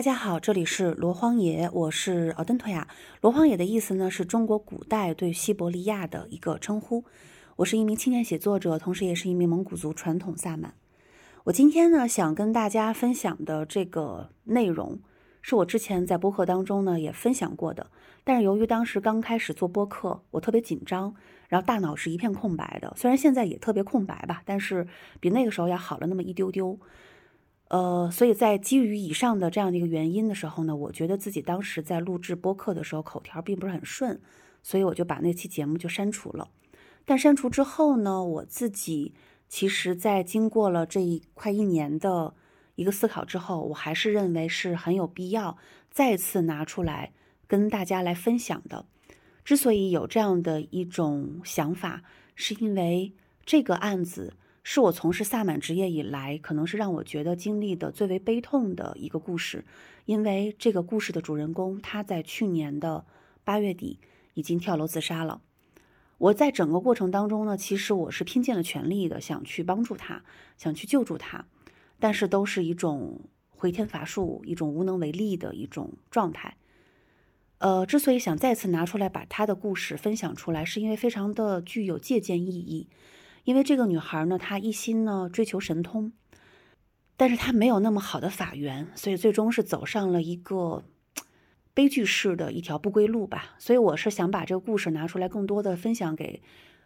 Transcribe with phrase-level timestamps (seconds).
[0.00, 2.88] 大家好，这里是罗荒野，我是奥登托亚。
[3.20, 7.04] 罗荒野的意思呢，是中国古代对西伯利亚的一个称呼。
[7.56, 10.72] 我是一名青年写作者，同时也是一名蒙古族传统萨满。
[11.44, 14.98] 我今天呢，想跟大家分享的这个内容，
[15.42, 17.90] 是我之前在播客当中呢也分享过的。
[18.24, 21.14] 但是由于当时刚开始做播客，我特别紧张，
[21.50, 22.90] 然后大脑是一片空白的。
[22.96, 24.88] 虽然现在也特别空白吧，但是
[25.20, 26.80] 比那个时候要好了那么一丢丢。
[27.70, 34.20] 呃，所以在基于以上的这样的一个原因的时候呢，我觉得自己当时在录制播客的时候口条并不是很顺，
[34.60, 36.48] 所以我就把那期节目就删除了。
[37.04, 39.14] 但删除之后呢，我自己
[39.48, 42.34] 其实，在经过了这一快一年的
[42.74, 45.56] 一个思考之后，我还是认为是很有必要
[45.92, 47.12] 再次拿出来
[47.46, 48.84] 跟大家来分享的。
[49.44, 52.02] 之所以有这样的一种想法，
[52.34, 53.12] 是因为
[53.46, 54.34] 这个案子。
[54.72, 59.64] 是我从事萨满职业以来，可能是让我觉得经历的最为悲痛的一个故事，
[60.04, 63.04] 因为这个故事的主人公他在去年的
[63.42, 63.98] 八月底
[64.34, 65.42] 已经跳楼自杀了。
[66.18, 70.22] 我在整个过程当中呢，其实我是拼尽了全力的想去帮助他，
[70.56, 71.46] 想去救助他，
[71.98, 76.56] 但是都是一种回天乏术、一种无能为力的一种状态。
[77.58, 82.86] 呃，之所以想再次拿出来把他的故事分享出来，是因为非常的具有借鉴意义。
[83.50, 86.12] 因为这个女孩呢，她一心呢追求神通，
[87.16, 90.84] 但是她没有那么好的法缘，所以最终是走上了一个
[91.74, 93.56] 悲剧式的一条不归路吧。
[93.58, 96.40] 所以我是想把这个故事拿出来，更多的分享给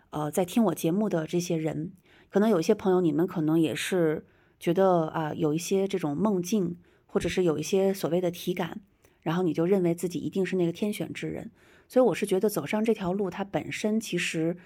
[0.08, 1.92] 呃在听我节目的这些人。
[2.30, 4.24] 可能有一些朋友，你们可能也是
[4.58, 8.80] 觉得啊，有一些这种梦境，或者是有一些所谓的体感，
[9.20, 11.50] 然后你就认为自己一定是那个天选之人。
[11.88, 14.56] 所以我是觉得走上这条路，它本身其实。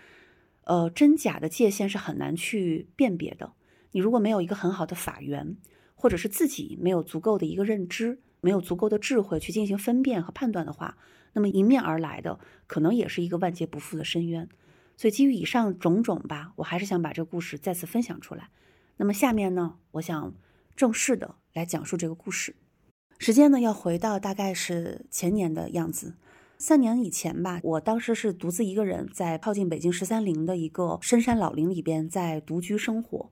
[0.68, 3.54] 呃，真假的界限是很难去辨别的。
[3.92, 5.56] 你如果没有一个很好的法源，
[5.94, 10.98] 或者是自己没有足够的一个认知，没有足够的智慧去进行分辨和判断的话，
[11.32, 14.46] 那么迎面而来的可能也是一个万劫不复的深渊。
[14.98, 18.50] 所以基于以上种种吧，我还是想把这个故事再次分享出来。
[18.98, 20.34] 那么下面呢，我想
[20.76, 22.54] 正式的来讲述这个故事。
[23.18, 26.18] 时间呢，要回到大概是前年的样子。
[26.60, 33.30] 三年以前吧，我当时是独自一个人在靠近北京十三陵的一个深山老林里边在独居生活。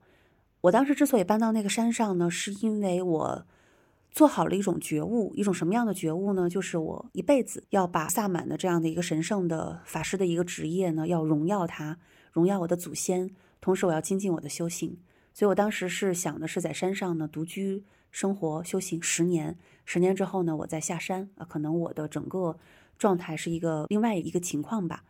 [0.61, 3.45] 我当时之所以搬到那个山上呢，是因为我
[4.11, 6.49] 做好了一种觉悟，一种什么样的觉悟呢？
[6.49, 11.99] 就是我一辈子要把萨满的这样的一个神圣的法师的一个职业呢，要荣耀他，
[12.31, 14.97] 荣耀我的祖先，同时我要精进我的修行。
[15.33, 22.57] 所以我当时是想的是在山上呢独居生活修行十年，十年之后呢，我再下山啊，可能我的整个。
[22.97, 25.03] 状态是一个另外一个情况吧，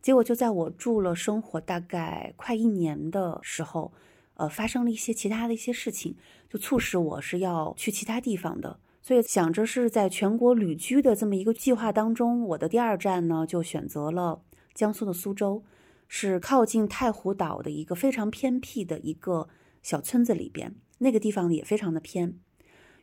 [0.00, 3.92] 结果就在我住了生活大概快一年的时候，
[4.34, 6.16] 呃，发生了一些其他的一些事情，
[6.48, 8.78] 就促使我是要去其他地方的。
[9.00, 14.40] 所以想着是在全国旅居的这么一个计划当中，我的第二站呢就选择了
[14.74, 15.64] 江苏的苏州，
[16.06, 19.48] 是靠近太湖岛的一个非常偏僻的一个
[19.82, 22.38] 小村子里边，那个地方也非常的偏。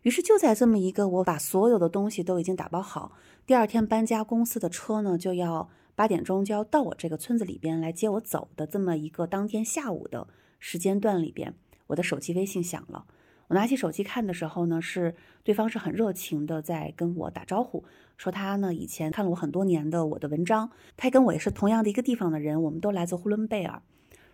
[0.03, 3.12] 于是就在这么一个我把所有的东西都已经打包好，
[3.50, 10.28] 第二天搬家公司的车呢就要八点钟就要到我这个村子里边来接我走的这么一个当天下午的
[10.60, 11.56] 时间段里边，
[11.88, 13.07] 我的手机微信响了。
[13.48, 17.84] 我拿起手机看的时候呢，是对方是很热情的在跟我打招呼，
[18.18, 23.81] 说他呢以前看了我很多年的我的文章，他跟我也是同样的一个地方的人，我们都来自呼伦贝尔，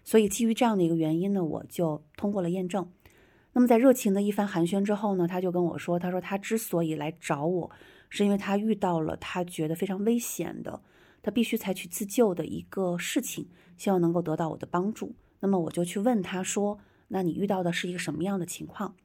[0.03, 2.91] 所以基于这样的一个原因呢，我就通过了验证。
[3.53, 7.71] 那么在热情的一番寒暄之后呢，他就跟我说：“他说他之所以来找我，
[8.15, 10.81] 是因为他遇到了他觉得非常危险的，
[11.21, 15.13] 他必须采取自救的一个事情，希望能够得到我的帮助。
[15.41, 16.79] 那么我就去问他说
[17.09, 18.95] ：‘那你遇到的是一个什么样的情况？’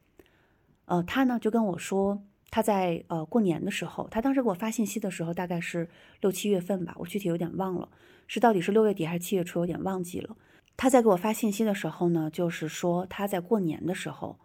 [0.87, 5.89] 呃，他呢就跟我说，他在呃过年的时候，他当时给我发信息的时候大概是
[6.21, 7.89] 六七月份吧，我具体有点忘了，
[8.29, 10.37] 是到底是六月底还是七月初，有点忘记了。”
[10.77, 14.39] 他在给我发信息的时候呢，就是说他在过年的时候，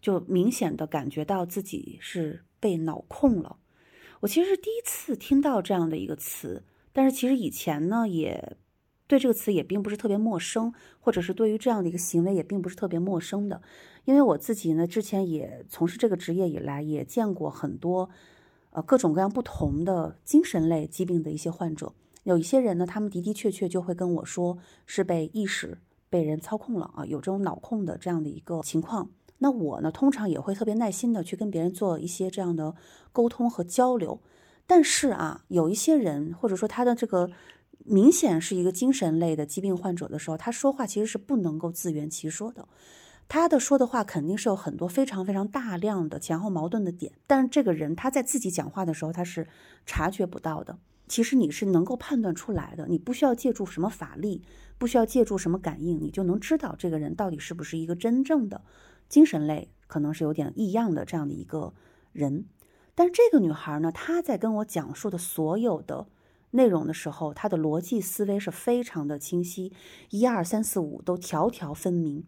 [0.00, 3.56] 就明显的感觉到自己是被脑控了。
[4.20, 6.62] 我其实是第一次听到这样的一个词，
[6.92, 8.56] 但是其实以前呢，也
[9.06, 13.62] 对这个词也并不是特别陌生，或者是对于这样的一个行为也并不是特别陌生的。
[14.04, 18.10] 因为我自己呢，之前也从事这个职业以来，也见过很多
[18.70, 21.94] 呃各种各样不同的精神类疾病的一些患者。
[22.24, 25.78] 有一些人呢，他们的的确确就会跟我说是被意识
[26.10, 29.10] 被人操控了啊，有这种脑控的这样的一个情况。
[29.42, 32.74] 那我呢，通常也会特别耐心的去跟别人做一些这样的
[33.12, 34.20] 沟通和交流。
[34.66, 37.30] 但是啊，有一些人或者说他的这个
[37.84, 42.68] 明显是一个精神类的疾病患者的时候，他说话其实是不能够自圆其说的。
[43.28, 49.46] 他的说的话肯定是有很多非常非常大量的前后矛盾的点，但是这个人他在自己讲话的时候他是
[49.86, 50.78] 察觉不到的。
[51.08, 54.42] 其实你是能够判断出来的，你不需要借助什么法力，
[54.78, 58.62] 不需要借助什么感应，你就能知道这个人到底是不是一个真正的
[59.10, 61.74] 精神类，可能是有点异样的这样的一个
[62.12, 62.46] 人。
[62.94, 66.06] 但是这个女孩呢，她在跟我讲述的所有的
[66.52, 69.74] 内容的时候，她的逻辑思维是非常的清晰，
[70.08, 72.24] 一二三四五都条条分明。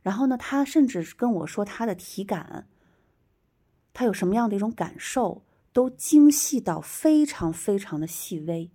[0.00, 2.68] 然后呢，她甚至跟我说她的体感，
[3.92, 5.42] 她有什么样的一种感受。
[5.74, 8.70] 都精细到非常非常的细微，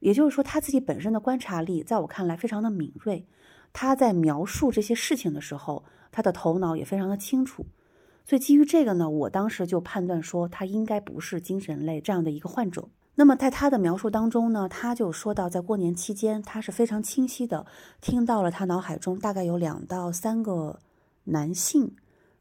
[0.00, 3.26] 也就是说，他自己本身的观察力，在我看来非常的敏锐。
[3.72, 7.66] 他在描述这些事情的时候，他的头脑也非常的清楚。
[8.24, 12.88] 所以基于这个呢，我当时就判断说，他应该不是精神类这样的一个患者。
[13.16, 17.66] 那么在他的描述当中呢，他就说到，在过年期间，他是非常清晰的
[18.00, 20.78] 听到了他脑海中大概有两到三个
[21.24, 21.94] 男性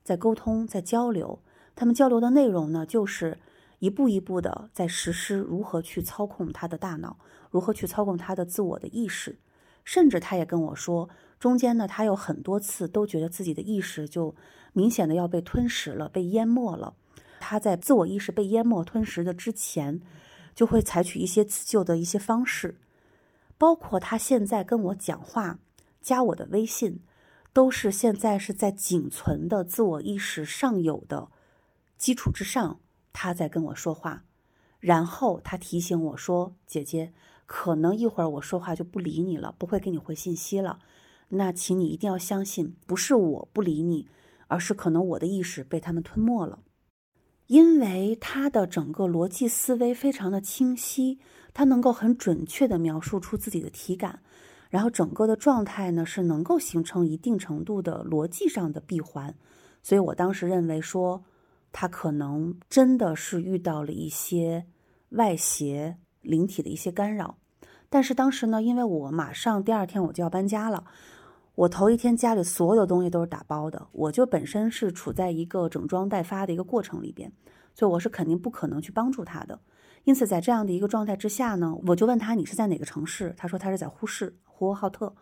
[0.06, 1.40] 在沟通，在交流。
[1.76, 3.40] 他们交流的内容呢，就是。
[3.80, 7.18] 一步一步的在实施如何去操控他的大脑，
[7.52, 9.38] 如何去操控他的自我的意识，
[9.84, 11.10] 甚至他也跟我说，
[11.40, 14.36] 中间呢，他有很多次都觉得自己的意识就
[14.74, 16.96] 明显的要被吞噬了，被淹没了。
[17.40, 20.02] 他在自我意识被淹没吞噬的之前，
[20.56, 22.80] 就会采取一些自救的一些方式，
[23.58, 25.60] 包括他现在跟我讲话，
[26.02, 27.02] 加我的微信，
[27.54, 31.30] 都是现在是在仅存的自我意识尚有的
[31.98, 32.80] 基础之上。
[33.14, 34.24] 他在跟我说话，
[34.80, 37.14] 然后他提醒我说：“姐姐，
[37.46, 40.80] 可能一会儿我说话就不理你了，不会给你回信息了。
[41.30, 44.08] 那请你一定要相信，不是我不理你，
[44.48, 46.60] 而是可能我的意识被他们吞没了。
[47.48, 51.20] 因为他的整个逻辑思维非常的清晰，
[51.54, 54.22] 他能够很准确的描述出自己的体感，
[54.70, 59.36] 然后整个的状态呢是能够形成一定程度的逻辑上的闭环。
[59.84, 61.24] 所以我当时认为说。”
[61.78, 64.66] 他可能真的是遇到了一些
[65.10, 67.38] 外邪灵体的一些干扰，
[67.90, 70.86] 但是当时呢，因为我马上第二天我就要搬家了，
[71.56, 77.32] 我头一天家里所有的东西都是打包的，我就本身是处在一个整装待发的一个过程里边，
[77.74, 79.60] 所以我是肯定不可能去帮助他的。
[80.04, 83.34] 因此，在这样的一个状态之下呢，我就问他你是在哪个城市？
[83.38, 85.16] 他说他是在呼市呼和浩特。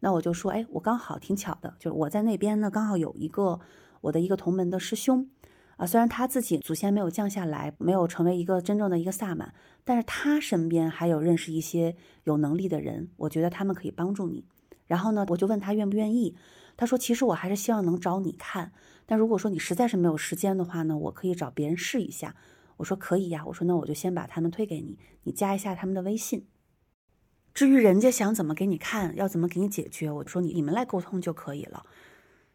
[0.00, 3.58] 那我就说，哎，我刚好挺巧的，就是我在那边呢，刚好有一个
[4.00, 5.30] 我的一个同门的师兄。
[5.76, 14.44] 啊，虽然他自己祖先没有降下来，没有成为一个真正的一个萨满，但是他身边还有认识一些有能力的人，我觉得他们可以帮助你。
[14.86, 16.36] 然后呢，我就问他愿不愿意，
[16.76, 18.72] 他说其实我还是希望能找你看，
[19.04, 22.34] 但如果说你实在是没有时间的话呢，我可以找别人试一下。
[22.78, 26.46] 我说可以呀，我说那我就先把他们推给你，你加一下他们的微信。
[27.54, 31.86] 至于人家想怎么给你看，要怎么给你解决，我说你你们来沟通就可以了。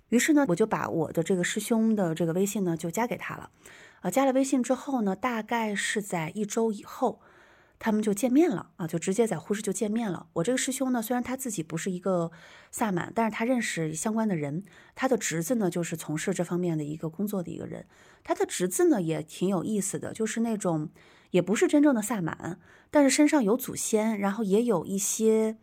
[0.10, 3.50] 于是呢，我就把我的这个师兄的这个微信呢就加给他了，
[4.02, 7.20] 啊，加了微信之后呢，大概是在一周以后，
[7.84, 10.28] 他们就见面了啊，就直接在呼市就见面了。
[10.34, 12.32] 我这个师兄呢，虽然他自己不是一个
[12.70, 17.88] 萨满，但是他认识相关的人，他的侄子呢就是从事这方面的一个工作的一个人，
[18.24, 20.92] 他的侄子呢也挺有意思的，就是那种
[21.32, 22.60] 也不是真正的萨满，
[22.92, 25.58] 但是身上有祖先，然后也有一些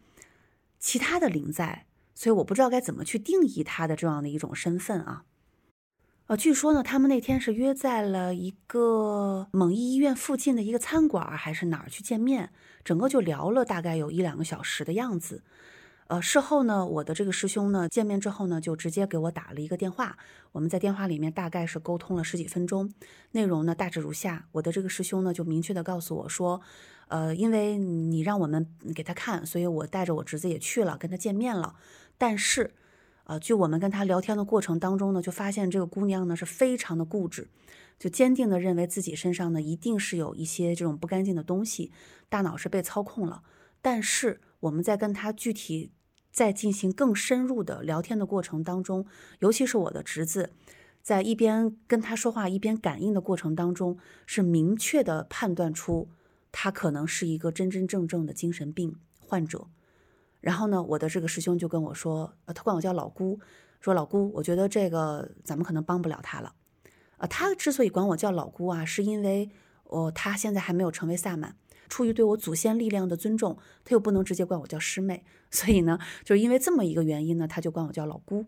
[0.80, 1.86] 其他的灵在。
[2.16, 5.22] 所以我不知道该怎么去定义他的这样的一种身份啊，
[6.28, 12.50] 呃，据说呢，他们那天是约在了一个蒙医医院附近的一个餐馆还是哪儿去见面，
[12.84, 15.42] 整个就聊了大概有一两个小时的样子。
[16.08, 20.18] 呃，事后呢，我的这个师兄呢，见面之后呢，就直接给我打了一个电话，
[20.52, 22.92] 我们在电话里面大概是沟通了十几分钟，
[23.30, 26.60] 内容呢大致如下，我的这个师兄呢就明确的告诉我说。
[27.08, 31.74] 呃，因为你让我们给他看，所以我带着我侄子也去了，跟他见面了。
[32.18, 32.74] 但是，
[33.28, 37.50] 呃，据我们跟他聊天的过程当中呢，就发现这个姑娘呢是非常的固执，
[37.98, 41.92] 就坚定的认为自己身上呢一定是有一些这种不干净的东西，
[42.30, 43.42] 大脑是被操控了。
[43.82, 45.92] 但是我们在跟他具体
[46.32, 49.04] 在进行更深入的聊天的过程当中，
[49.40, 50.54] 尤其是我的侄子，
[51.02, 56.08] 在一边跟他说话一边感应的过程当中，是明确的判断出。
[56.50, 59.66] 他可能是一个真真正正的精神病患者，
[60.40, 63.38] 然后呢，我的这个师兄就跟我说，呃，他管我叫老姑，
[63.80, 66.54] 说老姑，我觉得这个咱们可能帮不了他了，
[67.16, 69.50] 呃，他之所以管我叫老姑啊，是因为
[69.84, 71.56] 哦，他现在还没有成为萨满，
[71.88, 78.46] 出于对我祖先力量的尊重，他又不能直接管我叫师妹，所以呢，就是因为这么一个原因呢，他就管我叫老姑。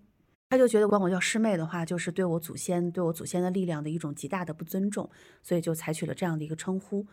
[0.50, 5.08] 他就觉得管我叫师妹的话，就是对我祖先、对我祖先的力量的一种极大的不尊重，
[5.44, 7.06] 所以就采取了这样的一个称呼。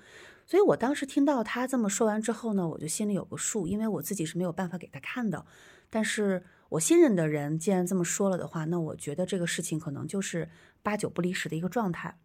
[0.47, 5.45] 所以我当时听到他这么说完之后呢，我就心里有个数，因为我自己是没有办法给他看的，
[5.87, 10.49] 但是我信任的人既然这么说了的话，那我觉得这个事情可能就是
[10.81, 12.17] 八九不离十的一个状态。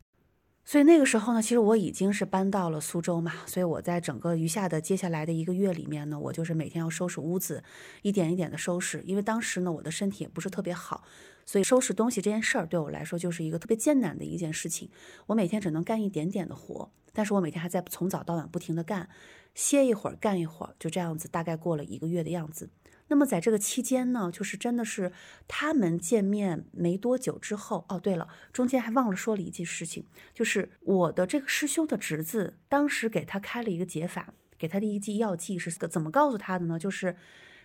[0.65, 7.65] 所以那个时候呢，其实我已经是搬到了苏州嘛，所以我在整个余下的接下来的一个月里面呢，我就是每天要收拾屋子，
[8.03, 9.03] 一点一点的收拾。
[9.05, 11.03] 因为当时呢，我的身体也不是特别好，
[11.45, 14.89] 所以收拾东西这件事儿对我来说就是一个特别艰难的一件事情。
[15.27, 19.09] 我每天只能干一点点的活，但是我每天还在从早到晚不停的干，
[19.55, 22.71] 歇一会儿干一会儿，就这样子，大概过了一个月的样子。
[23.13, 25.13] 那么在这个期间呢，就是真的是
[25.47, 36.79] 他们见面没多久之后，哦，对了，中间还忘了说了一件事情，就是我的这个师兄的侄子当时给他开了一个解法，给他的一剂药剂是怎么告诉他的呢？
[36.79, 37.15] 就是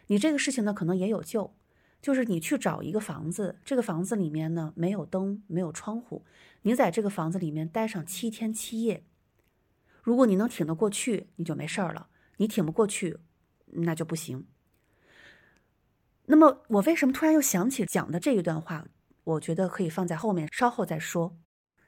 [0.08, 1.56] 你这个事情呢可能也有救，
[2.02, 6.26] 就是你去找一个房子，这个房子里面呢没有灯，没有窗户，
[6.64, 9.06] 你在这个房子里面待上七天七夜，
[10.04, 13.20] 如果你能挺得过去，你就没事儿了；你挺不过去，
[13.68, 14.46] 那就不行。
[16.30, 18.86] 那么我为什么突然又想起讲的这一段话？
[19.24, 21.38] 我觉得可以放在后面，稍后再说。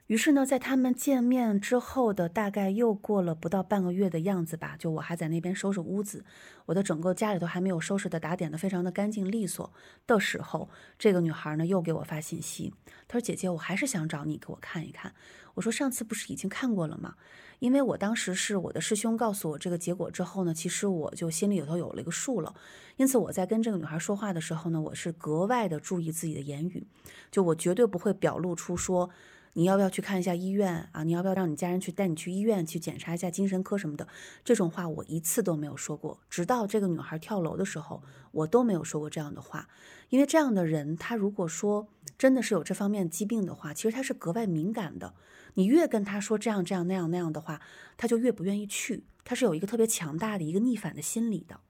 [0.06, 6.24] 于是呢，在他们见面之后的大概又过了不到半个月的样子吧，就我还在那边收拾屋子，
[6.66, 9.72] 我的整个家里头还没有收拾的打点的非常的干净利索
[10.06, 12.74] 的时候，这个女孩呢又给我发信息，
[13.06, 15.14] 她说：“姐姐，我还是想找你给我看一看。”
[15.54, 17.14] 我说：“上次不是已经看过了吗？”
[17.60, 22.52] 因为我当时是我的师兄告诉我这个结果之后呢，其实我就心里头有了一个数了。
[22.96, 26.84] 因此我在跟这个女孩说话的时候呢，我是格外的注意自己的言语，
[27.30, 29.08] 就我绝对不会表露出说
[29.54, 34.06] 你要不要去看一下医院啊，你要不要让你家人去带你去医院去检查一下精神科什么的，
[34.44, 36.20] 这种话我一次都没有说过。
[36.28, 38.02] 直到这个女孩跳楼的时候，
[38.32, 39.68] 我都没有说过这样的话。
[40.08, 41.88] 因为这样的人，他如果说
[42.18, 45.14] 真的是有这方面疾病的话，其实他是格外敏感的。
[45.54, 47.60] 你越跟他说这样这样那样那样的话，
[47.96, 49.04] 他就越不愿意去。
[49.24, 51.60] 他是有一个特别强大的一个逆反的心理的。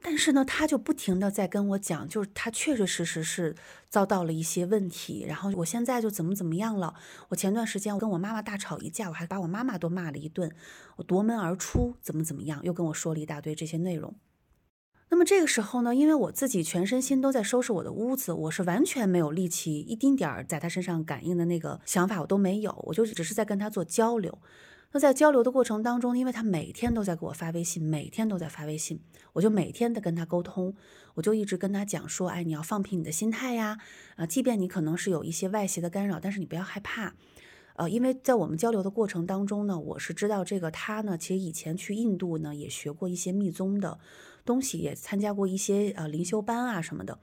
[0.00, 3.56] 但是呢，他就不停的在跟我讲，就是他确确实实是
[3.88, 5.24] 遭到了一些问题。
[5.26, 6.94] 然后我现在就怎么怎么样了。
[7.30, 10.54] 我前段时间我跟我妈妈大吵一架，我还把我妈妈都骂了一顿。
[10.96, 14.14] 我夺门而出，怎么怎么样，又跟我说了一大堆这些内容。
[15.10, 24.38] 那么这个时候呢，因为我自己全身心都在收拾我的屋子，我是完全没有力气，一丁点儿在他身上感应的那个想法我都没有，我就只是在跟他做交流。
[24.90, 29.00] 那在交流的过程当中，因为他每天都在给我发微信，每天都在发微信，
[29.34, 30.74] 我就每天的跟他沟通，
[31.14, 33.78] 我就一直跟他讲说，哎，你要放平你的心态呀，
[34.16, 37.14] 啊，即便你可能是有一些外邪的干扰，但是你不要害怕。
[37.76, 44.00] 呃，因为在我们交流的过程当中呢，我是知道这个他呢，其实以前去印度呢也学过一些密宗的
[44.44, 47.18] 东西，也参加过一些呃灵修班啊什么的。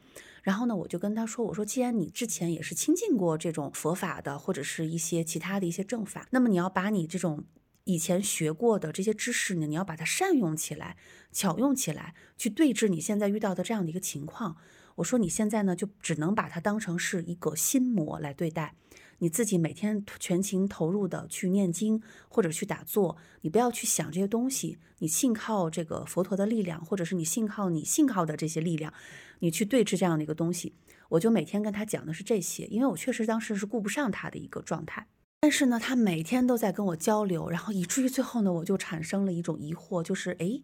[0.46, 7.44] 然后呢，我就跟他说，我说既然你之前也是亲近过这种佛法的，或者是一些其他的一些正法，那么你要把你这种
[7.86, 10.98] 以前学过的这些知识呢，你要把它善用起来，
[11.32, 14.58] 巧用起来，去对治你现在遇到的这样的一个情况。
[14.98, 18.76] 我说你现在呢，就只能把它当成是一个心魔来对待。
[19.20, 28.94] 你自己每天全情投入的去念经或者去打坐，你不要去想这些东西，你信靠这个佛陀的力量，或者是你信靠你信靠的这些力量，
[29.40, 30.76] 你去对峙这样的一个东西。
[31.10, 35.08] 我就每天跟他讲的是这些，因为我确实当时是顾不上他的一个状态。
[35.42, 40.64] 但是呢，他每天都在跟我交流，然后以至于最后呢，我就产生了一种疑惑，就是诶，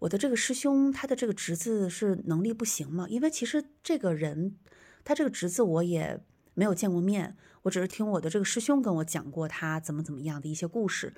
[0.00, 3.06] 我的这个师兄他的这个侄子是能力不行吗？
[3.08, 4.56] 因为其实这个人，
[5.04, 6.20] 他这个侄子我也
[6.54, 7.36] 没有见过面。
[7.62, 11.14] 我只是听我的这个师兄跟我讲过他怎么怎么样的一些故事，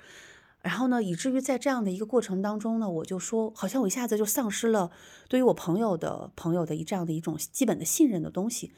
[0.63, 4.89] 然后呢，以至于在这样的一个过程当中呢，我就说，好像我一下子就丧失了
[5.27, 8.71] 对于我朋友的朋友的一这样的一种基本的信任的东西。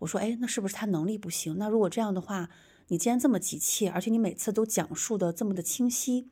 [0.00, 1.56] 我说，哎，那是不是他能力不行？
[1.58, 2.50] 那如果这样的话，
[2.88, 6.28] 你既然这么急切，而且你每次都讲述的这么的清晰，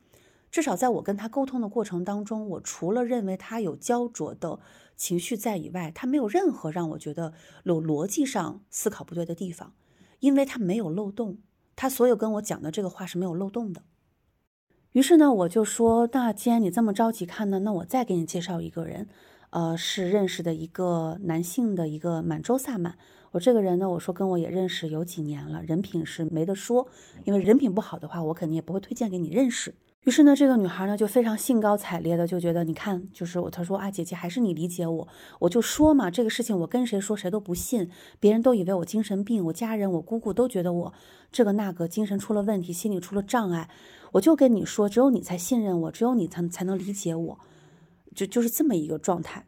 [0.51, 4.59] 至少在我跟他沟通的过程当中，我除了认为他有焦灼的
[4.95, 9.73] 情绪在以外，他没有任何让我觉得有逻辑上思考不对的地方。
[10.19, 11.39] 因为他没有漏洞，
[11.75, 13.81] 他所有跟我讲的这个话是没有漏洞的。
[14.93, 19.07] 于是呢，我就说，那既然你这么着急看呢，那我再给你介绍一个人，
[19.51, 22.95] 呃，是认识的一个男性的一个满洲萨满。
[23.31, 26.87] 我这个人呢，我说跟我也认识有几年了，人品是没得说，
[27.23, 29.75] 因为人品不好的话，我肯定也不会推荐给你认识。
[30.05, 35.07] 于是呢，这个女孩呢就非常兴高采烈的就觉得，你看，就是我，她说啊，姐姐还是你理解我，
[35.39, 40.93] 我就说嘛，这个事情我跟谁说谁都不信，别人都以为我精神病，我家人我姑姑都觉得我
[41.31, 43.69] 这个那个精神出了问题，心理出了障碍，
[44.13, 47.39] 我就跟你说，只有你才信任我，只有你才才能理解我，
[48.15, 49.45] 就就是这么一个状态。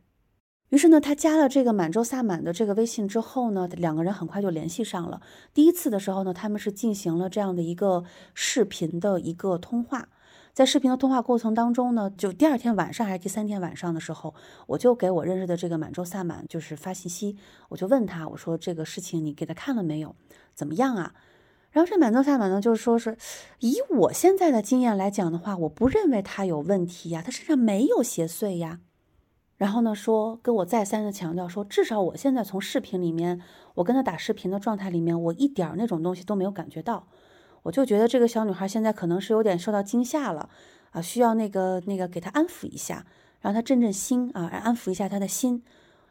[0.69, 5.21] 于是呢，他加了这个满洲萨满的这个微信之后呢，两个人很快就联系上了。
[5.53, 10.07] 第一次的时候呢，他们是进行了这样的一个视频的一个通话。
[10.53, 14.33] 在视频的通话过程当中呢，就第二天晚上还是第三天晚上的时候，
[14.67, 17.37] 我就给我认识的这个满洲萨满就是发信息，
[17.67, 20.15] 我就问他，我说这个事情你给他看了没有？
[20.53, 21.13] 怎么样啊？
[21.71, 23.17] 然后这满洲萨满呢，就是说是
[23.59, 28.79] 以我现在的经验来讲的话，我不认为他有问题呀，他身上没有邪祟呀。
[29.57, 33.39] 然后呢，说跟我再三的强调说，至少我现在从视频里面，
[33.75, 37.07] 我跟他打视频的状态里面，我一点那种东西都没有感觉到。
[37.61, 40.49] 我就觉得这个小女孩现在可能是有点受到惊吓了
[40.89, 43.05] 啊，需要那个那个给她安抚一下，
[43.39, 45.63] 让她镇镇心啊，安抚一下她的心。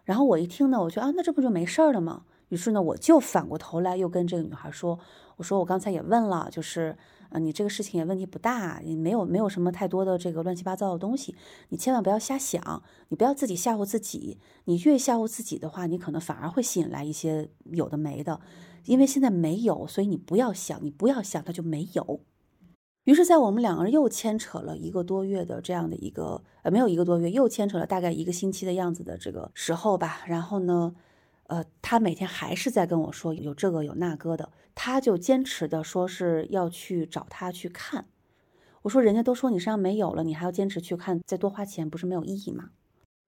[0.05, 2.23] 然后我一听呢，我觉得啊，那这不就没事了吗？
[2.51, 4.99] 于是呢，我就反过头来又跟这个女孩说，
[5.40, 6.96] 我说我刚才也问了，就是。
[7.31, 11.33] 啊，你这个事情也问题不大，也没有没有什么太多的这个乱七八糟的东西，
[11.68, 18.40] 你千万不要瞎想，你不要自己吓唬自己，你越吓唬自己的话，你可能反而会吸引来一些有的没的，
[18.87, 22.18] 因为现在没有，所以你不要想，你不要想，它就没有。
[23.05, 30.96] 于是，在我们两个人又牵扯了一个多月的这样的一个，呃，没有一个多月，又牵扯了大概一个星期的样子的这个时候吧，然后呢。
[31.46, 34.48] 呃，他每天还是在跟我说有这个有那个的，
[34.83, 38.07] 他就坚持的说是要去找他去看。
[38.81, 42.71] 我说人家都说你身上没有了，你还要坚持去看，再多花钱不是没有意义吗？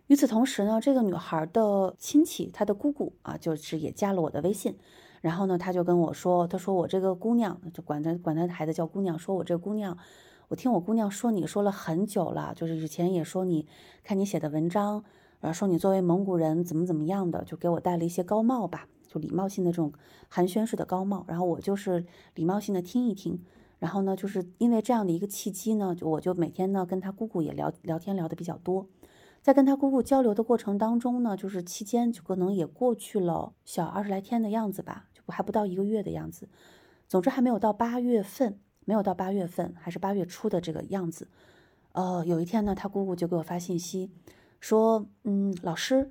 [0.06, 4.78] 与此同时呢，这个女孩的亲戚，她的姑姑啊，就是也加了我的微信，
[5.20, 9.98] 然后呢，他就跟我说，他说我这个姑娘，就管他管他孩子叫姑娘，说我这姑娘，
[10.48, 13.68] 我听我姑娘说你说了很久了，就是以前也说你
[14.02, 15.04] 看你写的文章。
[15.40, 19.92] 然后说你作为蒙古人怎么怎么样的，就给我戴了一些高帽吧，就礼貌性的这种
[20.28, 21.24] 寒暄式的高帽。
[21.28, 23.42] 然后我就是礼貌性的听一听。
[23.78, 28.86] 然后呢，就是因为这样的一个契机呢，就我就每天呢跟他姑姑也聊聊天聊的比较多。
[29.42, 36.48] 在跟他姑姑交流的过程当中呢，就是期间就可能也过去了小二十来天的样子吧，就还不到一个月的样子。
[37.08, 41.26] 总之还没有到八月份，没有到八月份，还是八月初的这个样子。
[41.90, 44.12] 呃，有一天呢，他姑姑就给我发信息。
[44.60, 46.08] 说，嗯，老师，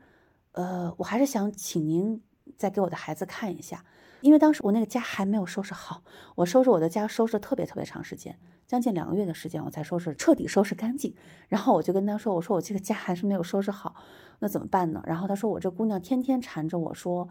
[0.51, 2.21] 呃，我还是想请您
[2.61, 3.83] 再给我的孩子看一下，
[4.21, 6.03] 因为当时我那个家还没有收拾好，
[6.35, 11.15] 我收拾我的家收拾特别特别长时间，将近两个月的时间，我才收拾彻底收拾干净。
[11.49, 13.95] 然后我就跟他说，我说我这个家还是没有收拾好，
[14.37, 15.01] 那怎么办呢？
[15.07, 17.27] 然后他说，我这姑娘天天缠着我说，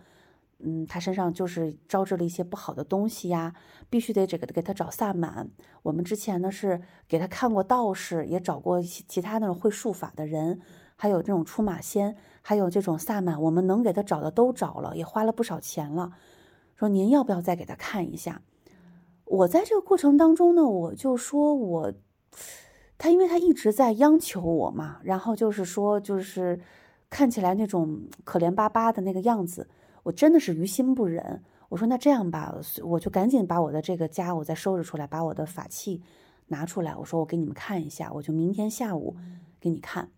[0.59, 3.55] 嗯，她身上就是招致了一些不好的东西呀，
[3.89, 5.49] 必须得这个给她找萨满。
[5.85, 10.61] 我们之前呢是给她看过道士，也找过其他那种会术法的人。
[10.97, 16.13] 还有这种出马仙，还有这种萨满，我们能给他找的都找了，也花了不少钱了。
[16.77, 18.43] 说您要不要再给他看一下？
[19.25, 21.93] 我在这个过程当中呢，我就说我，
[22.99, 26.59] 他因为他一直在央求我嘛，然后就是说就是
[27.09, 29.69] 看起来那种可怜巴巴的那个样子，
[30.03, 31.43] 我真的是于心不忍。
[31.69, 36.03] 我说那这样吧，我就赶紧把我的这个家我再收拾出来，把我的法器
[36.49, 39.15] 拿出来，我说我给你们看一下，我就明天下午
[39.61, 40.11] 给你看。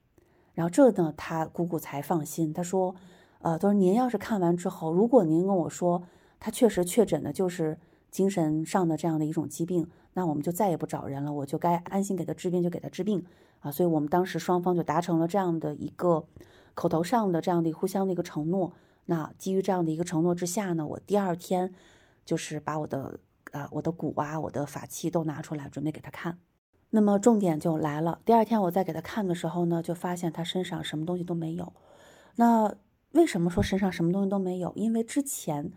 [0.55, 2.53] 然后这呢，他姑姑才放心。
[2.53, 2.95] 他说
[3.41, 6.03] ：“呃，他说您要是看完之后，如果您跟我说
[6.39, 7.79] 他确实确诊的就是
[8.11, 13.25] 精神上的这样的一种疾病，那我们就再也不找人了，我就该安心给他治病就给他治病
[13.61, 16.25] 啊。”所以，我们当时双方就达成了这样的一个
[16.75, 18.73] 口头上的这样的互相的一个承诺。
[19.07, 21.75] 那基于这样的一个承诺之下呢，我第二天
[22.25, 23.19] 就是把我的
[23.51, 26.39] 呃我的鼓啊、我的法器都拿出来，准备给他看。
[26.95, 28.21] 那么重点就来了。
[28.27, 31.73] 第二天我再给他看的时候呢，就发现他身上什么东西都没有。
[32.37, 32.75] 那
[33.13, 34.75] 为什么说身上什么东西都没有？
[34.77, 35.73] 因为之前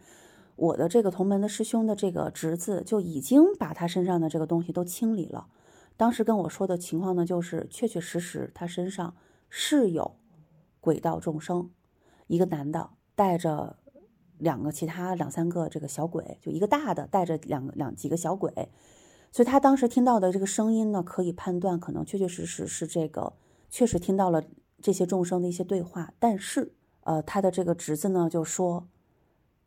[0.58, 5.47] 我的这个同门的师兄的这个侄子就已经把他身上的这个东西都清理了。
[5.95, 9.15] 当时跟我说的情况呢，就是确确实实他身上
[9.49, 10.17] 是有
[10.82, 11.69] 鬼道众生，
[12.28, 13.78] 一个男的带着
[14.38, 18.67] 两个其他两三个这个小鬼，就一个大的带着两两几个小鬼。
[19.36, 23.34] 所以他当时听到的这个声音呢，可以判断，可能确确实实是这个，
[23.69, 24.41] 确实听到了
[24.82, 26.13] 这些众生的一些对话。
[26.17, 28.88] 但是，呃，他的这个侄子呢，就说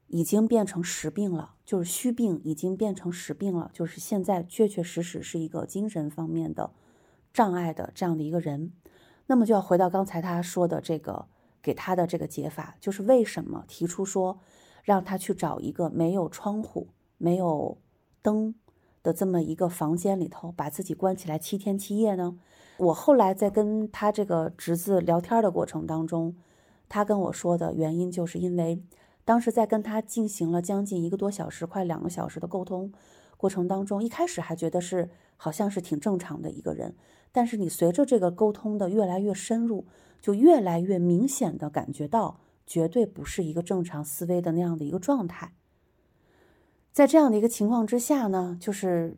[0.06, 6.72] 已经变成实病了，就是虚病已经变成实病了，就是现在确确实实是一个精神方面的
[7.34, 8.72] 障碍的这样的一个人。
[9.26, 11.26] 那么就要回到刚才他说的这个
[11.60, 14.40] 给他的这个解法，就是为什么提出说
[14.82, 17.76] 让他去找一个没有窗户、没有
[18.22, 18.54] 灯。
[19.08, 22.36] 的这么一个房间里头，把自己关起来七天七夜呢？
[22.76, 26.36] 我后来在跟他这个侄子聊天的过程当中，
[26.90, 28.82] 他跟我说的原因，就是因为
[29.24, 32.92] 当时在跟他进行了将近一个多小时、快两个小时的沟通
[33.38, 36.94] 过程当中，一开始还觉得是好像是挺正常的一个人，
[37.32, 39.86] 但是你随着这个沟通的越来越深入，
[40.20, 45.54] 就越来越明显的感觉到，绝对不是一个正常思维的那样的一个状态。
[46.98, 49.16] 在这样的一个情况之下呢，就是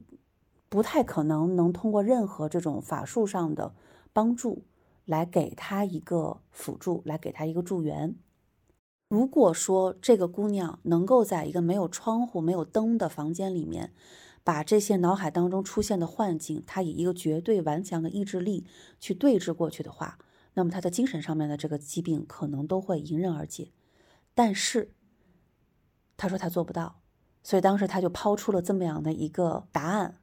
[0.69, 3.75] 不太可能能通过任何这种法术上的
[4.13, 4.67] 帮助
[5.07, 8.15] 来给他一个辅助，来给他一个助援。
[9.09, 13.95] 如果说这个姑娘能够在一个没有窗户、没有灯的房间里面，
[14.45, 18.67] 把这些脑海当中出现的幻境，她以一个绝对顽强的意志力
[19.01, 20.19] 去对峙过去的话，
[20.53, 23.71] 那么她的精神上面的这个疾病可能都会迎刃而解。
[24.35, 24.93] 但是，
[26.19, 27.00] 她说她做不到，
[27.43, 30.19] 所以当时他就抛出了这么样的一个答案，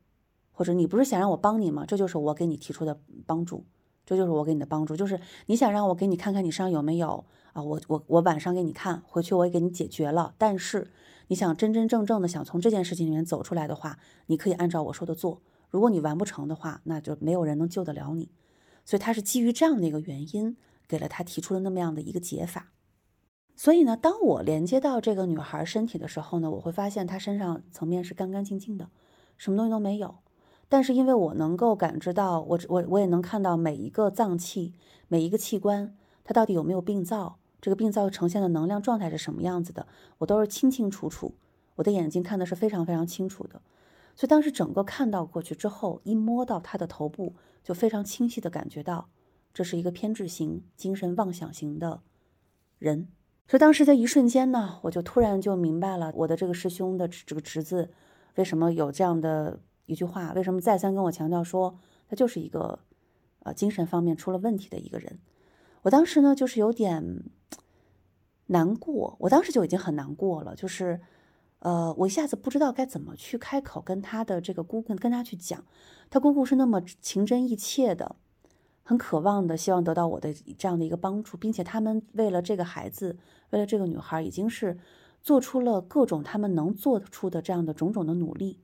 [0.52, 1.86] 或者你不是想让我帮你吗？
[1.88, 3.66] 这就是我给你提出的帮助，
[4.06, 7.26] 这就是我给你的帮助，就是你想让我给你看看你身上有没有。
[7.54, 10.36] 啊，我我我晚上给你看，回去我也给你解决了。
[10.38, 10.92] 但是
[11.30, 15.42] 你想真真正正的想从这件事情里面走出来的话，你可以按照我说的做。
[15.72, 18.30] 如果你完不成的话，那就没有人能救得了你。
[18.86, 20.56] 所以他是基于这样的一个原因，
[20.88, 22.68] 给了他提出了那么样的一个解法。
[23.60, 28.92] 所以呢，当我连接到这个女孩身体的时候呢，我会发现她身上层面是干干净净的，
[29.36, 30.16] 什么东西都没有。
[30.70, 34.76] 但是因为我能够感知到，我我我也能看到每一个脏器、
[35.08, 37.40] 每一个器官，它到底有没有病灶。
[37.60, 39.88] 这个病灶呈现的能量状态是什么样子的，
[40.20, 41.34] 我都是清清楚楚，
[41.78, 43.60] 我的眼睛看的是非常非常清楚的。
[44.16, 49.10] 所以当时整个看到过去之后，一摸到他的头部，就非常清晰的感觉到
[49.52, 52.02] 这是一个偏执型、精神妄想型的
[52.78, 53.08] 人。
[53.48, 57.90] 所以当时在一瞬间呢，我就突然就明白了我的这个师兄的这个侄子
[58.36, 61.80] 为什么有这样的一句话，为什么再三跟我强调说
[62.10, 62.80] 他就是一个
[63.40, 65.20] 呃精神方面出了问题的一个人。
[65.84, 67.24] 我当时呢，就是有点
[68.48, 71.00] 难过，我当时就已经很难过了，就是，
[71.60, 75.64] 呃，我一下子不知道该怎么去开口跟他的这个姑姑跟他去讲，
[76.10, 78.18] 他姑姑是那么情真意切的，
[78.88, 83.18] 很渴望的希望得到我的这样的一个帮助，并且他们为了这个孩子，
[83.50, 84.78] 为了这个女孩，已经是
[85.22, 88.62] 做出了各种他们能做出的这样的种种的努力，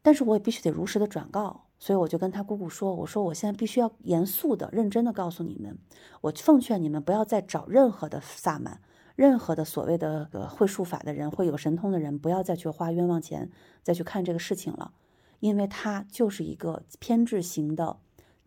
[0.00, 1.64] 但是我也必须得如实的转告。
[1.80, 5.76] 所以我就跟他姑姑说：“我说我现在必须要严肃的、认真的告诉你们，
[6.20, 8.80] 我奉劝你们不要再找任何的萨满、
[9.16, 13.50] 任何的所谓的会术法的人、会有神通的人，不要再去花冤枉钱
[13.82, 14.92] 再去看这个事情了，
[15.40, 17.98] 因为他就是一个偏执型的、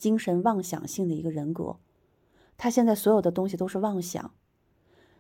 [0.02, 1.78] 精神妄想性的一个人格，
[2.58, 4.34] 他现在所有的东西都是妄想。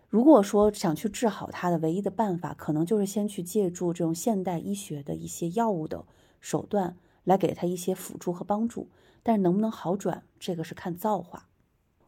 [0.09, 6.05] 如果说想去治好他的唯一的办法，可能就是先去借助这种现代医学的一些药物的
[6.41, 8.89] 手段。”来给他一些辅助和帮助，
[9.21, 11.47] 但是能不能好转，这个是看造化。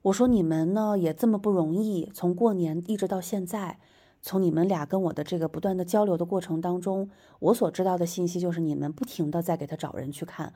[0.02, 3.78] 我说你们呢也这么不容易，从过年一直到现在，
[4.24, 10.52] 从你们俩跟我的这个不断的交流的过程当中，我所知道的信息就是你们不停的在给他找人去看，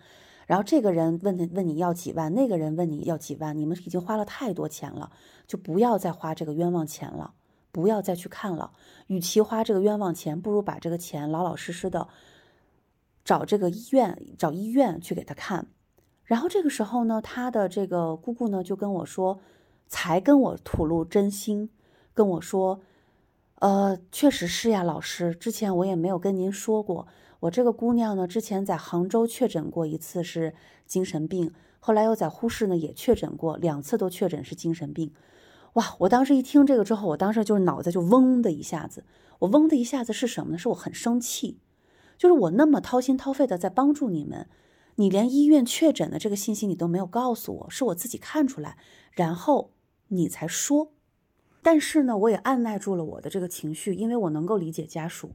[0.47, 5.11] 然后这个人问问你要几万，那个人问你要几万，你们已经花了太多钱了，
[5.45, 7.35] 就不要再花这个冤枉钱了，
[7.71, 8.71] 不要再去看了。
[9.05, 12.07] 与其花这个冤枉钱，不如把这个钱老老实实的。
[13.23, 15.67] 找这个医院，找医院去给他看，
[16.23, 19.41] 然后这个时候呢，他的这个姑姑呢就跟我说，
[19.89, 21.69] 才跟我吐露真心，
[22.13, 22.79] 跟我说，
[23.55, 27.05] 呃，确实是呀，老师，之前我也没有跟您说过，
[27.41, 30.53] 我这个姑娘呢，之前在杭州确诊过一次是
[30.85, 35.13] 精神病，后来又在呼市呢也确诊过两次，都确诊是精神病。
[35.73, 39.03] 哇，我当时一听这个之后，我当时就是脑子就嗡的一下子，
[39.39, 40.57] 我嗡的一下子是什么呢？
[40.57, 41.59] 是我很生气。
[42.17, 44.49] 就是我那么掏心掏肺的在帮助你们，
[44.95, 48.79] 你连医院确诊的这个信息你都没有告诉我，是我自己看出来，
[49.11, 49.69] 然后
[50.07, 50.93] 你才说。
[51.61, 55.33] 但是呢，我也按耐住了我的这个情绪，因为我能够理解家属，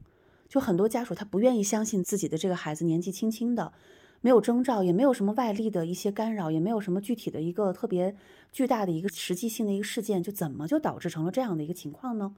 [0.53, 3.73] 就很多家属他不愿意相信自己的这个孩子年纪轻轻的，
[4.21, 8.15] 没有征兆，也没有什么外力的一些干扰，也没有什么具体的一个特别
[8.51, 12.35] 巨大的一个实际性的一个事件，就怎么就导致成了这样的一个情况呢？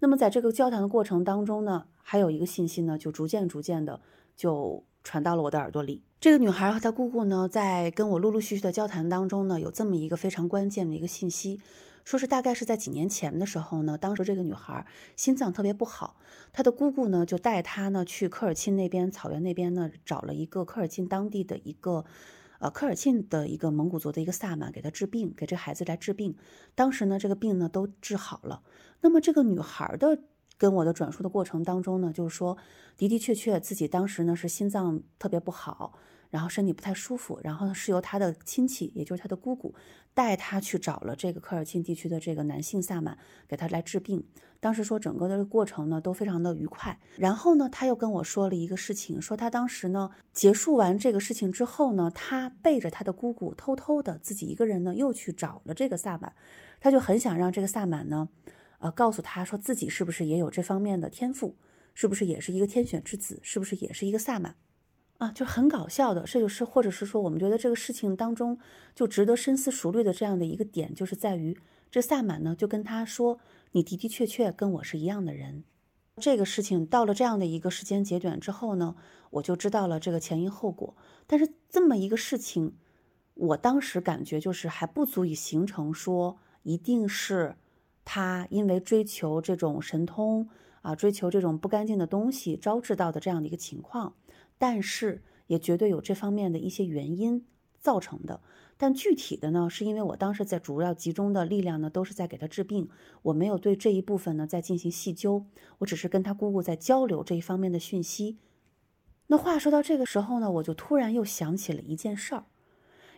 [0.00, 4.02] 那么在这个交谈的过程当中呢，还有一个信息呢，就逐渐逐渐的
[4.36, 6.02] 就传到了我的耳朵里。
[6.20, 11.58] 这个女孩和她姑姑呢，在跟我陆陆续续的交谈当中呢，有这么一个非常关键的一个信息，
[12.06, 16.16] 说是大概是在几年前的时候呢，当时这个女孩心脏特别不好，
[16.54, 22.06] 她的姑姑呢就带她呢去科尔沁那边草原那边呢找了一个科尔沁当地的一个。
[22.58, 26.34] 呃，科尔沁的一个蒙古族的一个萨满给她治病，给这孩子来治病。
[26.74, 28.62] 当时呢，这个病呢都治好了。
[29.02, 30.18] 那么这个女孩的
[30.58, 32.56] 跟我的转述的过程当中呢，就是说
[32.96, 35.98] 的的确确自己当时呢是心脏特别不好。
[36.28, 39.72] 然后身体不太舒服，然后呢是由他的亲戚，也就是他的姑姑，
[40.12, 43.16] 带他去找了这个科尔沁地区的这个男性萨满，
[43.46, 44.22] 给他来治病。
[44.58, 46.98] 当时说整个的过程呢都非常的愉快。
[47.16, 56.34] 然后呢他又跟我说了一个事情，说他当时呢结束完这个事情之后呢，他背着他的姑姑，偷偷的自己一个人呢又去找了这个萨满，
[56.80, 58.28] 他就很想让这个萨满呢，
[58.78, 61.56] 呃告诉他说自己是不是也有这方面的天赋，
[61.94, 64.56] 是不是也是一个天选之子，是不是也是一个萨满。
[65.18, 68.58] 啊，就很搞笑的，这就是或者是说，我们觉得这个事情当中
[68.94, 71.56] 就值得深思熟虑的这样的一个点，就是在于
[71.90, 73.38] 这萨满呢就跟他说
[73.72, 75.64] ：“你的的确确跟我是一样的人。”
[76.20, 78.94] 这个事情到了这样的一个时间节点之后呢，
[79.30, 80.94] 我就知道了这个前因后果。
[81.26, 82.76] 但是这么一个事情，
[83.32, 87.56] 我当时感觉就是还不足以形成说一定是
[88.06, 90.48] 他因为追求这种神通
[90.80, 94.14] 啊，追求这种不干净的东西招致到的这样的一个情况。
[94.56, 97.44] 但是也绝对有这方面的一些原因
[97.78, 98.40] 造成的，
[98.78, 102.88] 但具体的呢，是因为我当时在主要集中的力量呢，都是在给他治病，
[103.22, 105.44] 我没有对这一部分呢在进行细究，
[105.78, 108.38] 我只是跟他姑姑在交流这一方面的讯息。
[109.26, 112.44] 那话说到这个时候呢，我就突然又想起了一件事儿，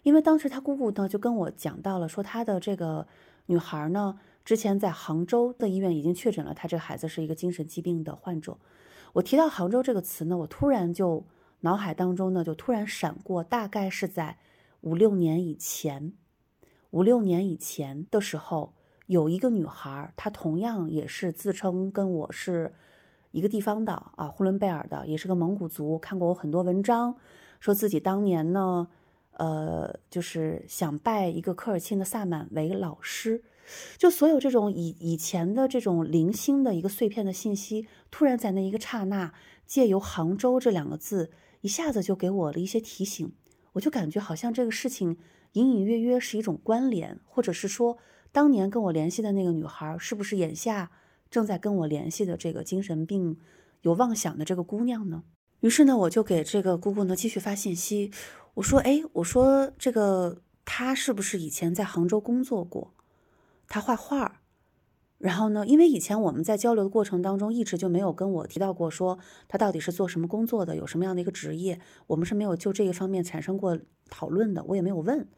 [0.03, 3.07] 因为当时他姑姑呢就跟我讲到了，说他的这个
[3.46, 8.56] 女孩呢，之前在杭州的医院已经确诊了，他这个孩子是一个精神疾病的患者。
[9.12, 11.26] 我提到杭州这个词呢，我突然就
[11.61, 14.38] 脑海当中呢就突然闪过，大概是在
[14.80, 16.14] 五六年以前，
[16.92, 18.72] 五六年以前的时候，
[19.04, 22.72] 有一个女孩，她同样也是自称跟我是
[23.32, 27.14] 一个地方的啊，呼伦贝尔的，也是个蒙古族，看过我很多文章，
[27.61, 28.88] 说自己当年呢，
[29.32, 33.42] 呃，就是想拜一个科尔沁的萨满为老师。
[33.96, 39.33] 就所有这种以以前的这种零星的一个碎片的信息，突然在那一个刹那，
[39.66, 43.33] 借由杭州这两个字，一下子就给我了一些提醒。
[43.72, 45.16] 我就感觉好像这个事情
[45.52, 47.98] 隐隐约约是一种关联，或者是说，
[48.33, 50.90] 当年跟我联系的那个女孩，是不是眼下
[51.31, 53.38] 正在跟我联系的这个精神病
[53.83, 55.22] 有妄想的这个姑娘呢？
[55.61, 58.11] 于是呢，我就给这个姑姑呢继续发信息，
[58.54, 62.94] 我说：“哎，我说这个她是不是以前在杭州工作过？”
[63.68, 64.40] 他画画，
[65.18, 65.66] 然后呢？
[65.66, 73.78] 因为以前我们在交流的过程当中，一直就没有跟我提到过说他到底是做什么工作的，有什么样的一个职业，我们是没有就这一方面产生过
[74.09, 74.64] 讨论的。
[74.64, 75.28] 我也没有问，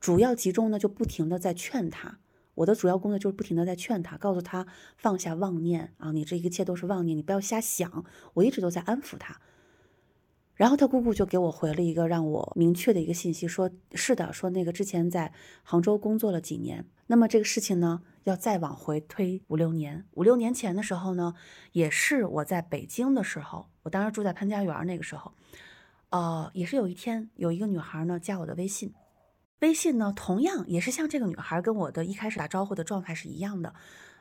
[0.00, 2.18] 主要集中呢就不停的在劝他。
[2.54, 8.04] 我的主要工作就是不停的在劝他，告诉他放下妄念啊，你这一切都是妄念，你不要瞎想。
[8.34, 9.40] 我一直都在安抚他。
[10.58, 16.84] 然后他姑姑就给我回了一个让我明确的一个信息，说是的，说那个之前在杭州工作了几年。
[17.06, 21.34] 那么这个事情呢，要再往回推五六年，五六年前的时候呢，
[21.70, 25.32] 也是我在北京的时候，我当时住在潘家园那个时候，
[26.10, 28.92] 呃，也是有一天有一个女孩呢加我的微信，
[29.60, 33.72] 微信呢同样也是像这个女孩跟我的一开始打招呼的状态是一样的，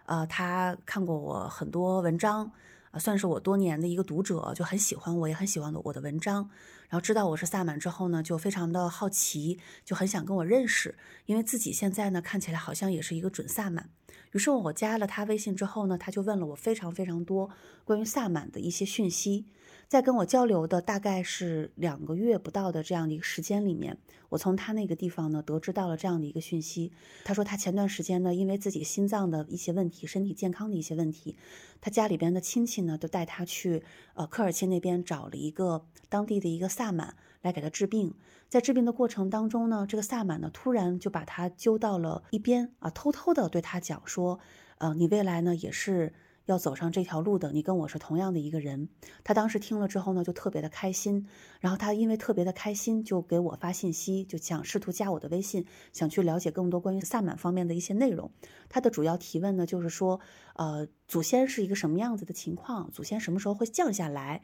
[0.06, 2.52] 呃，她看过我很多文章。
[3.00, 6.50] 算是我多年的一个读者，就很喜欢我，也很喜欢我的文章。
[6.90, 13.90] 然后知道我是萨满之后呢，就非常的好奇，就很想跟我认识，因为自己现在呢看起来好像也是一个准萨满。
[14.32, 17.50] 于是我加了他微信之后呢，他就问了我非常非常多
[17.84, 19.46] 关于萨满的一些讯息。
[19.88, 23.98] 在跟我交流的大概是两个月不到的这样的一个时间里面，
[24.28, 26.92] 我从他那个地方呢得知到了这样的一个讯息。
[27.24, 31.38] 他说他前段时间呢，因为自己心脏的一些问题、身体健康的一些问题，
[31.80, 33.82] 他家里边的亲戚呢都带他去
[34.14, 38.14] 呃科尔沁那边找了一个当地的一个萨满来给他治病。
[38.50, 44.40] 在治病的过程当中呢，这个萨满呢突然就把他揪到了一边啊，偷偷的对他讲说，
[44.80, 46.12] 呃，你未来呢也是。
[46.48, 48.90] 要走上这条路的，你跟我是同样的一个人。
[49.24, 51.28] 他当时听了之后呢，就特别的开心。
[51.60, 58.32] 然后他因为特别的开心，就给我发信息，就想试图加我的微信，想去了解更多关于萨满方面的一些内容。
[58.70, 60.20] 他的主要提问呢，就是说，
[60.56, 62.90] 呃，祖先是一个什么样子的情况？
[62.92, 64.42] 祖先什么时候会降下来？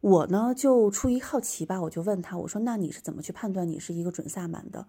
[0.00, 4.86] 我呢，就出于好奇吧，我就问他，我说，那你是怎么去判断你是一个准萨满的？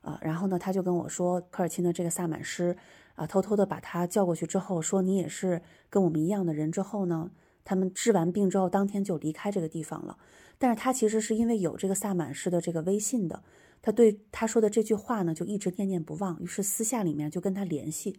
[0.00, 2.76] 啊，然后呢，他就跟我说，科尔沁的这个萨满师
[3.14, 6.70] 啊，偷偷的把他叫过去之后，说你也是跟我们一样的人。
[6.72, 7.30] 之后呢，
[7.64, 10.18] 他们治完病之后，当天就离开这个地方了。
[10.58, 13.42] 但是他其实是因为有这个萨满师的这个微信的，
[13.82, 16.40] 他对他说的这句话呢，就一直念念不忘。
[16.40, 18.18] 于是私下里面就跟他联系。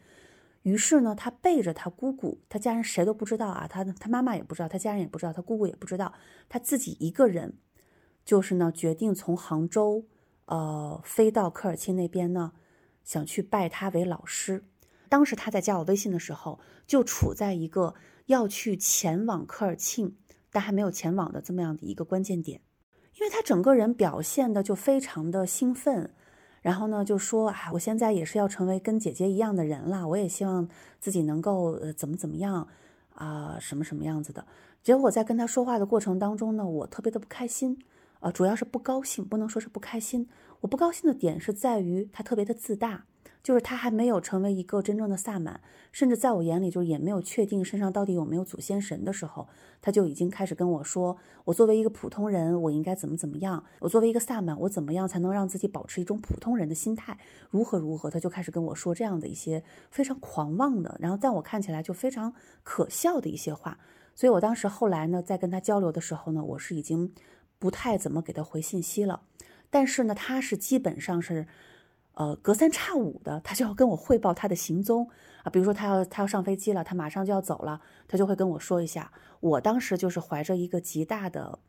[0.64, 6.14] 于是呢，他背着他姑姑，他家人谁都不知道啊，他他妈妈也不知道，他家人也不知道，他姑姑也不知道，
[6.50, 7.58] 他自己一个人，
[8.24, 10.06] 就是呢，决定从杭州。
[10.48, 12.52] 呃，飞到科尔沁那边呢，
[13.04, 14.64] 想去拜他为老师。
[15.10, 20.13] 当时他在加我微信的时候，就处在一个要去前往科尔沁，
[20.52, 22.62] 但还没有前往的这么样的一个关键点。
[23.15, 26.13] 因为他整个人表现的就非常的兴奋，
[26.62, 30.68] 然后呢就说啊，我现在也是要成为跟姐姐一样的人了，我也希望
[31.00, 32.68] 自己能够呃怎么怎么样
[33.13, 34.46] 啊，什么什么样子的。
[34.84, 37.80] 结果在跟他说话的过程当中呢，我特别的不开心。
[38.22, 40.28] 啊，主要是不高兴，不能说是不开心。
[40.62, 43.06] 我不高兴的点是在于他特别的自大，
[43.46, 49.48] 就是他还没有成为一个真正的萨满，甚至在我眼里，就是也没有确定身上到底有没有祖先神的时候，
[49.84, 53.64] 他就已经开始跟我说：“我作为一个普通人，我应该怎么怎么样？
[53.82, 57.20] 我作为一个萨满，我怎么样才能让自己保持一种普通人的心态？
[57.52, 63.78] 如何如何？”他就开始跟我说这样的一些非常狂妄的，然后在我看起来就非常可笑的一些话。
[64.16, 67.14] 所以我当时后来呢，在跟他交流的时候呢，我是已经
[67.60, 69.22] 不太怎么给他回信息了。
[69.70, 71.46] 但是呢，他是基本上是，
[72.15, 75.10] 呃，隔三差五的，他就要跟我汇报他的行踪
[75.43, 75.49] 啊。
[75.49, 79.12] 比如说，他要他要上飞机了，他马上就要走了，他就会跟我说一下。
[79.41, 81.60] 我当时就是怀着一个极大的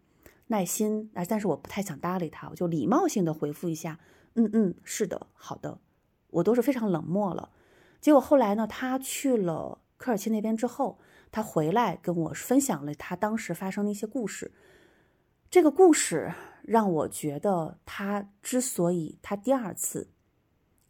[0.47, 3.99] 耐心啊，但是我不太想搭理他，我就礼貌性的回复一下，
[4.35, 5.79] 嗯嗯，是的，好的，
[6.31, 7.51] 我都是非常冷漠了。
[8.01, 10.99] 结果后来呢，他去了科尔沁那边之后，
[11.33, 14.53] 他回来跟我分享了他当时发生的一些故事。
[15.51, 16.33] 这个故事。
[16.67, 20.09] 让我觉得他之所以他第二次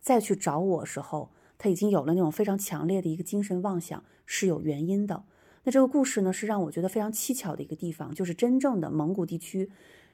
[0.07, 5.25] 再去找我时候，他已经有了那种非常强烈的一个精神妄想，是有原因的。
[5.65, 9.69] 那这个故事呢，是让我觉得非常蹊跷的一个地方，就是真正的蒙古地区，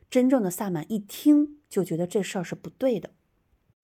[0.09, 3.11] 真正的萨满一听就觉得这事儿是不对的。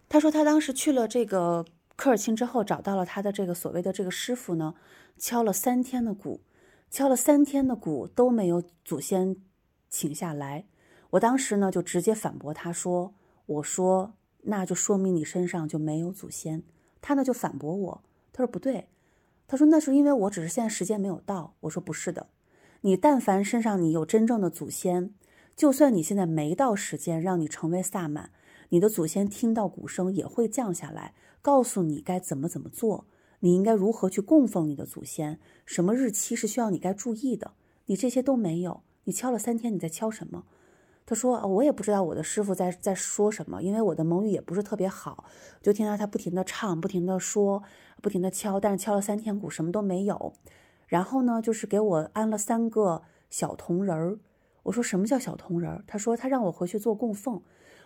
[0.09, 4.75] 他说他当时去了这个科尔沁之后，找到了他的这个所谓的这个师傅呢，
[5.19, 6.41] 敲了三天的鼓，
[6.91, 9.37] 敲了三天的鼓都没有祖先
[9.91, 10.65] 请下来。
[11.11, 13.13] 我当时呢就直接反驳他说
[13.45, 14.15] ：“我说
[14.49, 16.63] 那就说明你身上就没有祖先。”
[17.01, 18.89] 他呢就反驳我，他说不对，
[19.47, 21.55] 他说那是因为我只是现在时间没有到。
[21.61, 22.27] 我说不是的，
[22.81, 25.15] 你但凡身上你有真正的祖先，
[25.55, 28.31] 就算你现在没到时间让你成为萨满，
[28.71, 33.07] 你的祖先听到鼓声也会降下来，告诉你该怎么怎么做，
[33.41, 37.53] 你应该如何去供奉你的祖先，什么日期是需要你该注意的，
[37.87, 40.45] 你这些都没有，你敲了三天，你在敲什么？
[41.09, 45.25] 他说：“我也不知道我的师傅在在说什么，因为我的蒙语也不是特别好，
[45.63, 47.63] 就听到他不停的唱，不停的说，
[48.03, 50.35] 不停的敲，但是敲了三天鼓什么都没有。
[50.87, 54.19] 然后呢，就是给我安了三个小铜人儿。
[54.65, 55.83] 我说什么叫小铜人儿？
[55.87, 57.41] 他说他让我回去做供奉。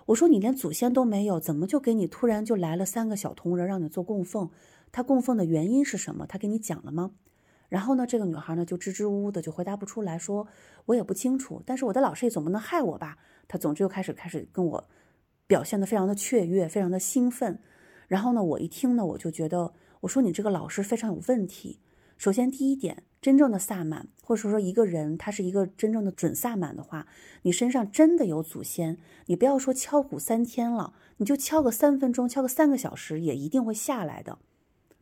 [0.07, 4.51] 我说你连祖先都没有，怎么就给你突然就来了三个小铜人让你做供奉？
[4.91, 6.27] 他供奉的原因是什么？
[6.27, 7.13] 他给你讲了吗？”
[7.73, 10.47] 然后呢，这个女孩呢就支支吾吾的，就回答不出来，说
[10.85, 11.63] 我也不清楚。
[11.65, 13.17] 但是我的老师也总不能害我吧？
[13.49, 14.91] 她总之就开始开始跟我
[15.47, 17.59] 表现的非常的雀跃，非常的兴奋。
[18.09, 21.81] 然后呢，我一听呢，我就觉得，我说你这个老师非常有问题。
[22.19, 27.07] 首先第一点，真正的萨满，或者说一个人他是一个真正的准萨满的话，
[27.41, 34.37] 你身上真的有祖先，你不要说敲鼓三天了，你就敲个三分钟，敲个三个小时，也一定会下来的。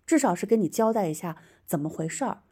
[0.06, 2.42] 至少是跟你交代一下怎么回事儿。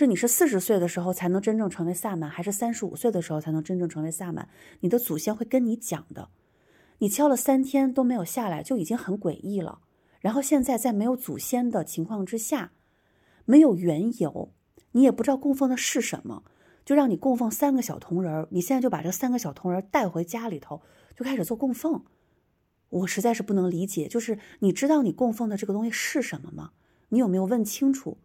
[0.00, 4.48] 是你是四十岁的时候才能真正成为萨满，还是三十五岁的时候才能真正成为萨满？
[4.80, 6.30] 你的祖先会跟你讲的。
[7.00, 9.80] 你敲了三天都没有下来，就已经很诡异了。
[10.20, 12.72] 然后现在在没有祖先的情况之下，
[13.44, 14.54] 没有缘由，
[14.92, 16.44] 你也不知道供奉的是什么，
[16.82, 18.48] 就让你供奉三个小铜人儿。
[18.52, 20.80] 你现在就把这三个小铜人带回家里头，
[21.14, 22.02] 就开始做供奉。
[22.88, 26.70] 我实在是不能理解，就是你知道你供奉的这个东西是什么吗？
[27.10, 28.16] 你有没有问清楚？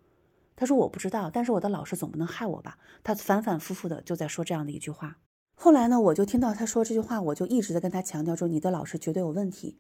[0.56, 2.78] 他说我不知道，但是我的老师总不能害我吧？
[3.04, 5.18] 他反反复复的就在说这样的一句话。
[5.54, 9.78] 后来呢，我就听到他说这句话，我就一直在跟他强调说你的老师绝对有问题，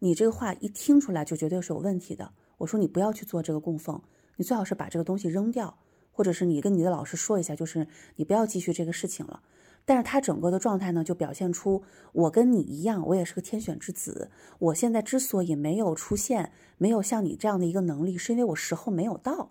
[0.00, 2.32] 你这个话一听出来就绝对是有问题的。
[2.58, 4.00] 我说你不要去做这个供奉，
[4.36, 5.78] 你最好是把这个东西扔掉，
[6.10, 7.86] 或者是你跟你的老师说一下，就是
[8.16, 9.42] 你不要继续这个事情了。
[9.84, 11.82] 但是他整个的状态呢，就表现出
[12.12, 14.30] 我跟你一样，我也是个天选之子。
[14.58, 19.50] 我现在之所以没有出现，没有像你这样的一个能力，是因为我时候没有到。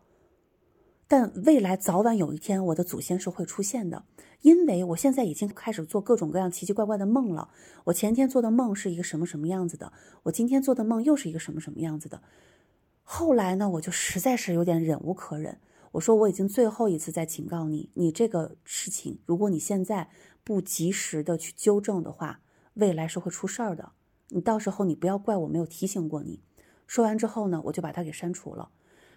[1.07, 4.05] 但未来早晚有一天，我的祖先是会出现的，
[4.41, 7.49] 因为我现在已经开始做各种各样奇奇怪怪的梦了。
[7.85, 9.93] 我前天做的梦是一个什么什么样子的，
[10.23, 12.23] 我今天做的梦又是一个什么什么样子的。
[13.03, 15.59] 后来呢，我就实在是有点忍无可忍，
[15.91, 20.09] 我说我已经最后一次在警告你，你这个事情，如果你现在
[20.43, 22.41] 不及时的去纠正的话，
[22.73, 23.91] 未来是会出事儿的。
[24.29, 26.41] 你到时候你不要怪我没有提醒过你。
[26.87, 28.69] 说完之后呢，我就把他给删除了。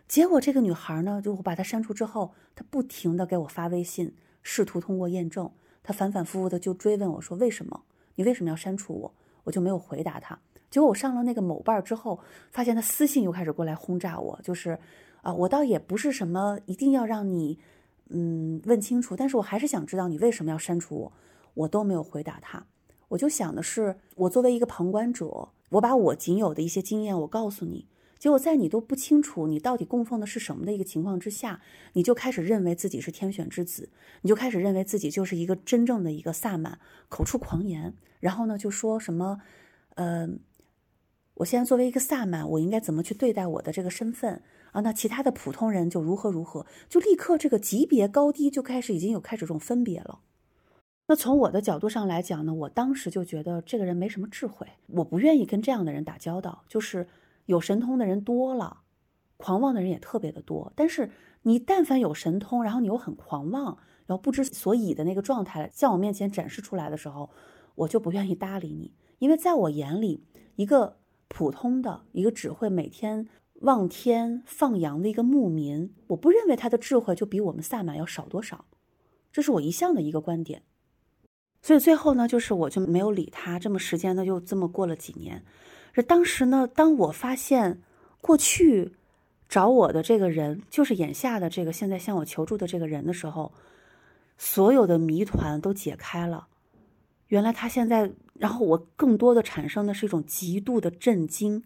[0.08, 5.50] 结果这个女孩呢，就我把她删除之后，她不停的给我发微信，试图通过验证。
[5.82, 7.82] 她反反复复的就追问我说：“为什么？
[8.14, 10.38] 你为什么要删除我？”我就没有回答她。
[10.70, 12.18] 结果我上了那个某瓣之后，
[12.50, 14.78] 发现她私信又开始过来轰炸我，就是
[15.20, 17.58] 啊，我倒也不是什么一定要让你
[18.08, 21.12] 嗯问清楚，但是我还是想知道你为什么要删除我。
[21.54, 22.66] 我都没有回答她，
[23.08, 27.86] 我就想的是，我作为一个旁观者，我把我仅有的一些经验，我告诉你。
[28.18, 31.60] 结果在你都不清楚你到底供奉的是什么的一个情况之下，
[31.92, 33.90] 你就开始认为自己是天选之子，
[34.22, 39.40] 你就开始认为自己就是一个真正的一个萨满，口出狂言，然后呢就说什么，
[39.94, 40.28] 呃，
[41.34, 44.42] 我现在作为一个萨满，我应该怎么去对待我的这个身份
[44.72, 44.80] 啊？
[44.80, 50.20] 那其他的普通人就如何如何，就立刻这个级别高低就开始已经有开始这种分别了。
[51.06, 56.64] 那从我的角度上来讲呢，我当时就觉得这个人没什么智慧，我不愿意跟这样的人打交道。
[56.68, 57.06] 就是
[57.48, 58.82] 有神通的人多了，
[59.38, 60.70] 狂妄的人也特别的多。
[60.76, 61.10] 但是
[61.42, 67.30] 你但凡有神通，然后你又很狂妄，然后不知所以的那个状态在我面前展示出来的时候，
[67.74, 70.26] 我就不愿意搭理你，因为在我眼里，
[70.56, 73.26] 一个普通的一个只会每天
[73.60, 78.66] 望天放羊的一个牧民，我不认为他的智慧就比我们萨满要少多少，
[79.32, 80.62] 这是我一向的一个观点。
[81.62, 83.58] 所以最后呢，就是我就没有理他。
[83.58, 85.44] 这么时间呢，又这么过了几年。
[85.98, 87.80] 这当时呢，当我发现
[88.20, 88.92] 过去
[89.48, 93.52] 找我的这个人就是眼下的这个现在向我求助的这个人的时候，
[94.36, 96.46] 所有的谜团都解开了。
[97.26, 101.64] 原来他现在，然后我更多的产生的是一种极度的震惊，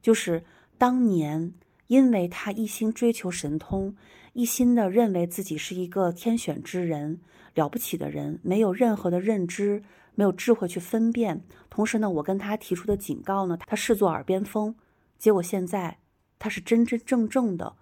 [0.00, 0.42] 就是
[0.78, 1.52] 当年
[1.88, 3.94] 因为他一心追求神通，
[4.32, 7.20] 一心的认为自己是一个天选之人。
[7.54, 9.82] 了不起的人没有任何的认知，
[10.14, 11.44] 没有智慧去分辨。
[11.68, 14.74] 同时呢，我跟他提出的警告呢，他视作耳边风。
[15.18, 15.98] 结果现在
[16.38, 17.76] 他是真真正正的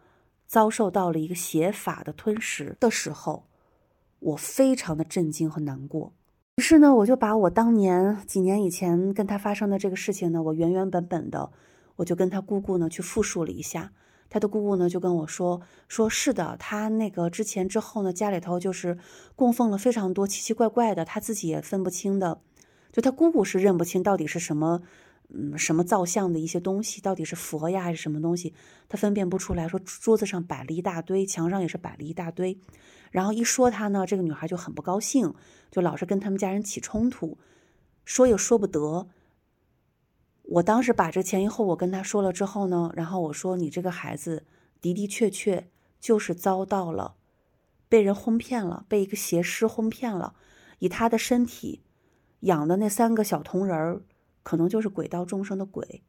[0.46, 3.46] 遭受到了一个邪法的吞噬的时候，
[4.20, 6.12] 我非常的震惊和难过。
[6.56, 11.50] 于是呢，我就把我当年几年以前跟他发生的这个事情呢，我原原本本的，
[11.96, 13.92] 我就跟他姑姑呢去复述了一下。
[14.32, 18.96] 他的姑姑呢就跟我说，说是的，他那个之前之后呢，家里头就是
[19.36, 22.40] 供奉了非常多奇奇怪怪的，他自己也分不清的，
[22.90, 24.80] 就他姑姑是认不清到底是什么，
[25.28, 28.54] 嗯，什么造像的一些东西，到底是佛呀还是什么东西，
[28.88, 29.68] 他分辨不出来。
[29.68, 32.58] 说桌子上摆了一大堆，墙上也是摆了一大堆，
[33.10, 35.34] 然后一说他呢，这个女孩就很不高兴，
[35.70, 37.36] 就老是跟他们家人起冲突，
[38.06, 39.08] 说又说不得。
[40.52, 44.44] 我当时把这前因后果跟他说了之后呢，然后我说：“你这个孩子
[44.82, 47.14] 的的确确就是遭到了
[47.88, 50.34] 被人哄骗了，被一个邪师哄骗了。
[50.80, 51.80] 以他的身体
[52.40, 54.02] 养的那三个小铜人儿，
[54.42, 56.02] 可能就是鬼道众生的鬼，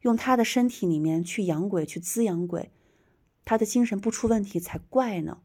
[0.00, 2.72] 用他的身体里面去养鬼，去滋养鬼，
[3.44, 5.42] 他的精神不出问题才怪呢。”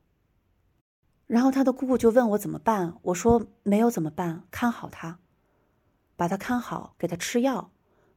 [1.28, 5.20] 然后他的姑姑就问我怎么办，我说：“没有怎么办，看好他，
[6.16, 7.72] 把他看好，给他吃药。”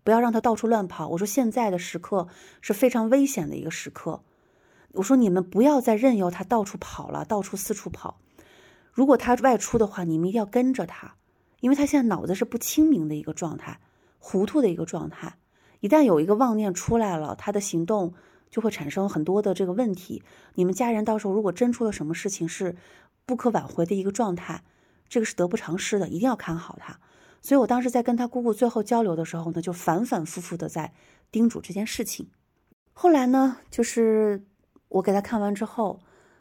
[0.09, 1.06] 不要让他到处乱跑。
[1.09, 2.28] 我说现在的时刻
[2.62, 4.22] 是非常危险的一个时刻。
[4.92, 8.18] 我说你们不要再任由他到处跑了，到处四处跑。
[8.90, 11.16] 如果他外出的话，你们一定要跟着他，
[11.61, 13.80] 因为他现在脑子是不清明的一个状态，
[14.18, 15.36] 糊涂的一个状态。
[15.80, 18.14] 一旦有一个妄念出来了，他的行动
[18.48, 20.22] 就会产生很多的这个问题。
[20.54, 22.76] 你们家人到时候如果真出了什么事情，是
[23.26, 24.64] 不可挽回的一个状态，
[25.06, 26.98] 这个是得不偿失的，一定要看好他。
[27.41, 30.93] 所以，我当时在跟他姑姑最后交流的时候呢，就反反复复的在
[31.30, 32.28] 叮嘱这件事情。
[32.93, 34.45] 后来呢，就是
[34.89, 36.01] 我给他看完之后，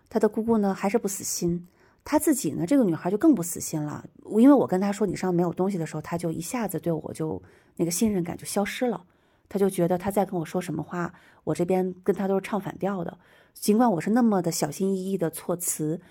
[0.10, 1.68] 他的姑姑呢还是不死心，
[2.04, 4.04] 他自己呢，这个女孩就更不死心了。
[4.38, 7.42] 因为我跟他说你身上没有东西的时候，他就一下子对我就
[7.76, 9.06] 那个信任感就消失了。
[9.48, 13.18] 他就觉得他再跟我说什么话，我这边跟他都是唱反调的。
[13.54, 16.02] 尽管我是那么的小心翼翼的措辞，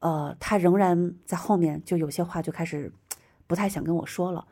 [0.00, 2.90] 呃，他仍然在后面就有些话就开始。
[3.46, 4.46] 不太想跟我说了，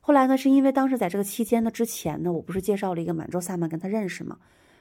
[0.00, 4.38] 后来呢，是因为当时在这个期间呢，之前呢，我不是介绍了一个满洲萨满跟他认识嘛，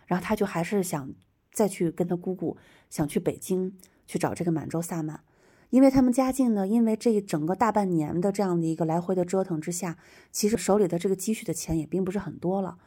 [0.08, 1.12] 然后他就还是想
[1.52, 2.58] 再去跟他姑姑
[2.90, 5.22] 想去北京去找这个满洲萨满，
[5.70, 9.98] 因为他们家境呢，因为这整个大半年的这样的一个来回的折腾之下，
[10.32, 12.78] 其实手里的这个积蓄的钱也并不是很多了，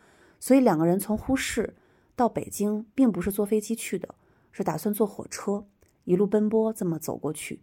[0.40, 1.74] 所以两个人从呼市
[2.16, 4.14] 到北京，并不是坐飞机去的，
[4.50, 5.66] 是打算坐火车
[6.04, 7.60] 一路奔波这么走过去。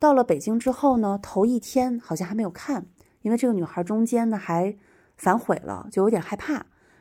[0.00, 2.86] 到了北京之后呢，头一天好像还没有看，
[3.20, 4.74] 因为这个女孩中间呢还
[5.18, 6.54] 反悔了，就有点害怕，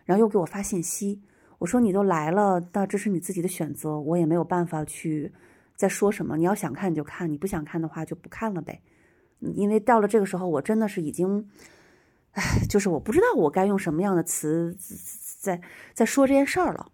[0.03, 1.21] 然后又给我发信息。
[1.59, 5.33] 我说你都来了，那这是你自己的选择，我也没有办法去
[5.77, 6.35] 再说什么。
[6.35, 8.81] 你要想看你就看，你不想看的话就不看了呗。
[9.39, 11.49] 因为到了这个时候，我真的是已经，
[12.31, 14.75] 唉，就是我不知道我该用什么样的词
[15.39, 15.61] 在
[15.93, 16.91] 在说这件事儿了。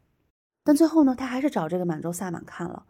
[0.63, 2.85] 但最后呢，他还是找这个满洲萨满看了。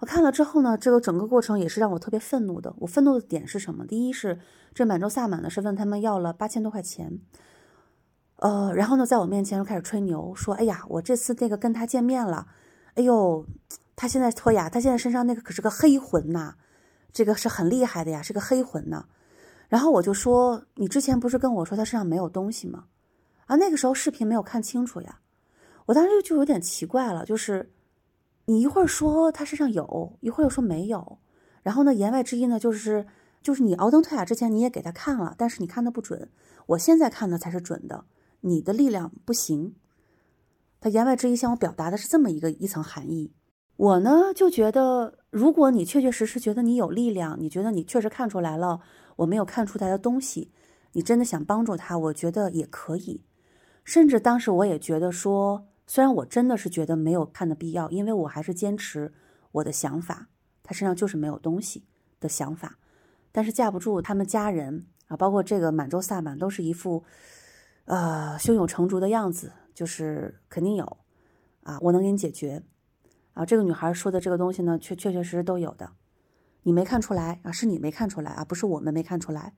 [0.00, 2.74] 我看了之后呢，这个整个过程也是让我特别愤怒的。
[2.78, 3.86] 我愤怒的点是什么？
[3.86, 4.38] 第一是
[4.74, 7.20] 这满洲萨满呢是问他们要了八千多块钱，
[8.36, 12.46] 呃，然后呢在我面前又开始吹牛，说：“哎呀，我这次那个跟他见面了，
[12.94, 13.44] 哎呦，
[13.94, 16.54] 他现在托呀，他现在身上那个可是个黑魂呐，
[17.12, 19.04] 这个是很厉害的呀，是个黑魂呐。”
[19.68, 22.86] 然后我就说：“你之前不是跟我说他身上没有东西吗？
[23.44, 25.20] 啊，那个时候视频没有看清楚呀。”
[25.84, 27.70] 我当时就有点奇怪了，就是。
[28.50, 31.18] 你一会儿说他身上有，一会儿又说没有，
[31.62, 33.06] 然后呢，言外之意呢，就是
[33.40, 36.28] 就是你熬登退雅之前你也给他看了，但是你看的不准，
[36.66, 38.06] 我现在看的才是准的。
[38.40, 39.76] 你的力量不行。
[40.80, 43.32] 他言外之意向我表达的是这么一个一层含义。
[43.76, 48.80] 我呢就觉得，如果你确确实实觉得你有力量，你觉得你确实看出来了
[49.14, 50.50] 我没有看出来的东西，
[50.94, 53.22] 你真的想帮助他，我觉得也可以。
[53.84, 59.12] 甚至当时我也觉得说，虽然我真的是觉得没有看的必要，因为我还是坚持
[59.50, 60.28] 我的想法，
[60.62, 61.84] 他身上就是没有东西
[62.20, 62.78] 的想法。
[63.32, 67.02] 但是架不住他们家人啊，包括这个满洲萨满，都是一副
[67.86, 70.96] 呃胸有成竹的样子，就是肯定有
[71.64, 72.62] 啊，我能给你解决。
[73.32, 75.90] 啊，这个女孩说的这个东西呢，确确确实实都有的，
[76.62, 77.50] 你没看出来啊？
[77.50, 78.44] 是你没看出来啊？
[78.44, 79.54] 不是我们没看出来。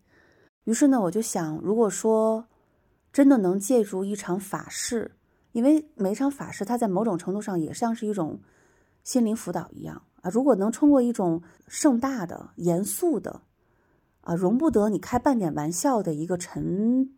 [0.64, 2.46] 于是呢，我就想，如果说
[3.12, 5.10] 真的能借助一场法事，
[5.52, 8.40] 因为每一场法事它在某种程度上也像是一种
[9.04, 10.30] 心灵辅导一样啊。
[10.30, 13.42] 如果能通过一种盛大的、严肃的
[14.22, 17.14] 啊，容不得你开半点玩笑的一个沉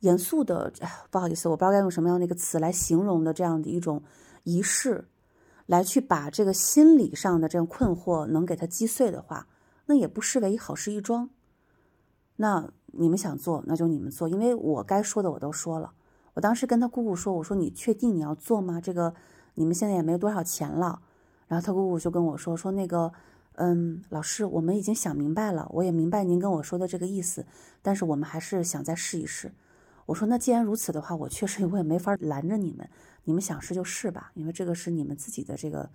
[0.00, 0.72] 严肃的，
[1.10, 4.02] 不好意思，我不知道该用什么样的一个词来形容的这样的一种
[4.44, 5.08] 仪式。
[5.66, 9.46] 来去把这个心理上的这种困惑能给它击碎的话，
[9.86, 11.30] 那也不失为一好事一桩。
[12.36, 15.92] 那你们想做，那就你们做，因为我该说的我都说了。
[16.34, 18.80] 我当时跟他姑姑说：“我说你确定你要做吗？
[18.80, 19.14] 这个
[19.54, 21.00] 你们现在也没有多少钱了。”
[21.48, 23.12] 然后他姑姑就跟我说：“说那个，
[23.56, 27.44] 嗯，老师，我们已经想明白了，我也明白您跟我说的这个意思，
[27.82, 29.52] 但是我们还是想再试一试。”
[30.06, 32.88] 我说：“那既然如此的话，我确实 我也没法拦着你们。”
[33.24, 35.88] 你们想试就试吧，因为这个是你们自己的这个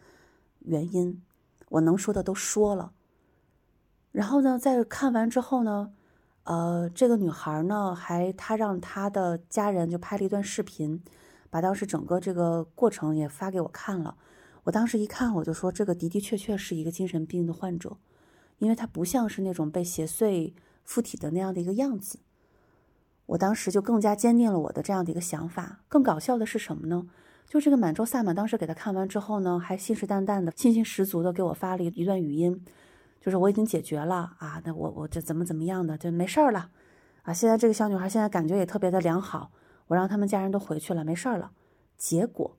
[0.59, 1.21] 原因，
[1.67, 2.93] 我能说的都说了。
[4.13, 5.91] 然后呢，在看完之后呢，
[6.47, 11.03] 呃，这个女孩呢，还她让她的家人就拍了一段视频，
[11.49, 14.15] 把当时整个这个过程也发给我看了。
[14.63, 17.97] 我当时一看，我就说这个的的确确是一个精神病的患者，
[18.59, 20.53] 因为她不像是那种被邪祟
[20.85, 22.19] 附体的那样的一个样子。
[23.25, 25.81] 我当时就更加坚定了我的这样的一个想法。
[25.89, 27.09] 更搞笑的是什么呢？
[27.49, 32.63] 就这个满洲萨满当时给他看完之后呢，还信誓旦旦的、信心十足的给我发了一段语音，
[33.27, 36.71] 就是我已经解决了啊，那我我这怎么怎么样的就没事儿了
[37.23, 37.33] 啊。
[37.33, 39.51] 现在这个小女孩现在感觉也特别的良好，
[39.87, 41.51] 我让他们家人都回去了，没事儿了。
[41.97, 42.57] 结果，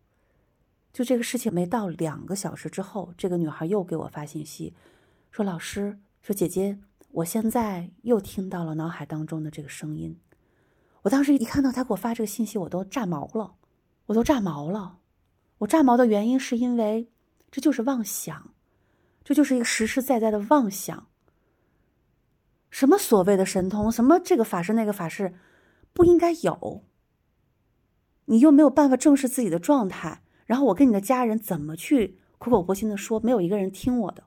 [0.92, 4.74] 就这个事情没到两个小时之后，这个女孩又给我发信息，
[5.30, 6.78] 说老师，说姐姐，
[7.12, 10.20] 我现在又听到了脑海当中的这个声音。
[11.00, 13.54] 我当时一看到她给我发这个信息，我都炸毛了，
[14.04, 14.98] 我都炸毛了。
[15.56, 17.08] 我炸毛的原因是因为
[17.50, 18.50] 这就是妄想，
[19.28, 21.06] 这就是一个实实在在的妄想。
[22.70, 25.34] 什么所谓的神通，什么这个法师那个法师，
[25.92, 26.82] 不应该有。
[28.24, 34.24] 你又没有办法正视自己的状态，然后我跟你的家人怎么去苦口婆心的说，没有一个人听我的，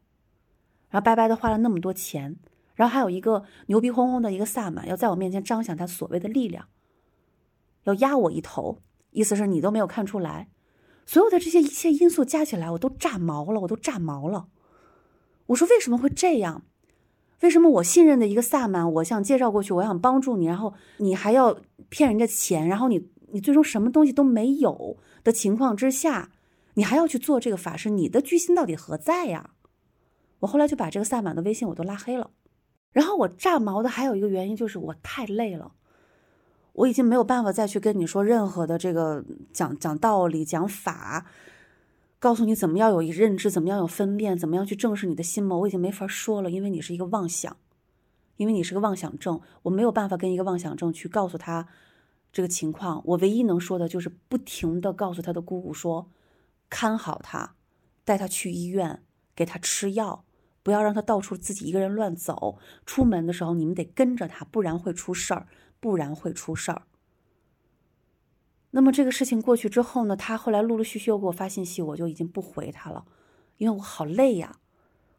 [0.90, 2.38] 然后白白的花了那么多钱。
[2.76, 6.68] 然后还有一个牛逼哄哄的一个萨满，要在我面前彰显他所谓的力量，
[7.86, 10.52] 要压我一头，意思是你都没有看出来。
[11.08, 14.48] 所有的这些一切因素加起来，我都炸毛了，我都炸毛了。
[15.52, 16.64] 我说为什么会这样？
[17.42, 21.58] 为什么我信任的一个萨满，我想介绍过去，我想帮助你，然后你还要
[21.90, 26.30] 骗人家钱，然后你你最终什么东西都没有的情况之下，
[26.76, 29.52] 你还要去做这个法事，你的居心到底何在呀？
[30.40, 32.32] 我后来就把这个萨满的微信我都拉黑了。
[32.92, 35.74] 然后我炸毛的还有一个原因就是我太累了，
[36.74, 41.26] 我已经没有办法再去跟你说任何的这个讲讲道理、讲法，
[42.22, 47.58] 告诉你怎么样有认知，怎么样有分辨，怎么样去正视你的心魔，我已经没法说了，因为你是一个妄想，
[48.38, 51.68] 因为你是个妄想症，我没有办法跟一个妄想症去告诉他
[52.32, 53.02] 这个情况。
[53.06, 56.12] 我唯一能说的就是不停的告诉他的姑姑说，
[56.70, 57.56] 看好他，
[58.06, 59.02] 带他去医院，
[59.36, 60.24] 给他吃药。
[60.62, 62.60] 不要让他到处自己一个人乱走。
[62.86, 65.48] 出门的时候，你们得跟着他，不然会出事儿，
[65.80, 66.84] 不然会出事儿。
[68.72, 73.06] 那么这个事情过去之后呢，他后来陆陆续续又给我发信息，我就已经不回他了，
[73.58, 74.58] 因为我好累呀，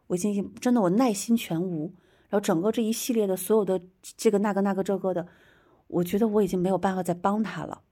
[0.06, 1.94] 我已经真的我耐心全无。
[2.28, 3.78] 然后整个这一系列的所有的
[4.16, 5.26] 这个那个那个这个的，
[5.86, 7.82] 我觉得我已经没有办法再帮他了。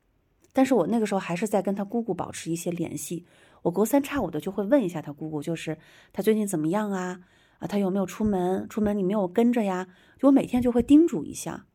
[0.53, 3.27] 但是我那个时候还是在跟他姑姑保持一些联系，
[3.61, 5.77] 我隔三差五的就会问一下他姑姑，就是
[6.11, 7.21] 他最近怎么样啊？
[7.59, 8.67] 啊，他有没有出门？
[8.71, 9.87] 出门你没有跟着呀？
[10.19, 11.67] 就我每天就会叮嘱一下。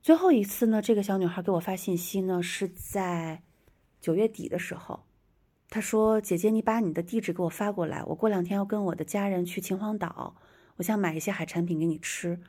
[0.00, 3.42] 最后一次呢，这个小女孩给我发信息呢，是在
[4.00, 5.04] 九月底的时候，
[5.68, 10.36] 她说：“姐姐，你把你的地址给我发过来，我过两天要跟我的家人去秦皇岛，
[10.76, 12.40] 我想买一些海产品给你吃。”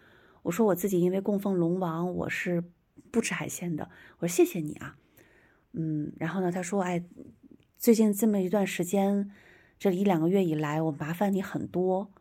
[0.43, 2.63] 我说：“我自己因为供奉龙王，我是
[3.11, 3.89] 不吃海鲜的。”
[4.19, 4.95] 我说：“谢谢你啊。”
[5.73, 7.03] 嗯，然后呢，她说：“哎，
[7.77, 9.31] 最近这么一段时间。”
[9.79, 12.11] 这一两个月以来，我麻烦你很多，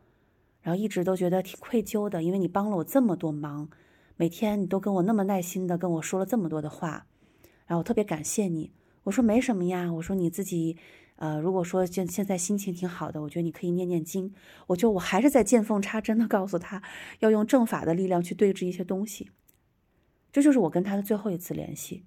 [0.61, 3.69] 然后一直都觉得挺愧疚的，因为你帮了我这么多忙，
[4.19, 7.07] 每天你都跟我那么耐心的跟我说了这么多的话，
[7.65, 8.73] 然后我特别感谢你。
[9.03, 10.75] 我说没什么呀，我说你自己，
[11.15, 14.33] 呃，如果说现现在心情挺好的，我觉得你可以念念经。
[14.67, 16.83] 我就我还是在见缝插针的告诉他，
[17.19, 19.31] 要用正法的力量去对峙一些东西。
[20.33, 22.03] 这就是我跟他的最后一次联系。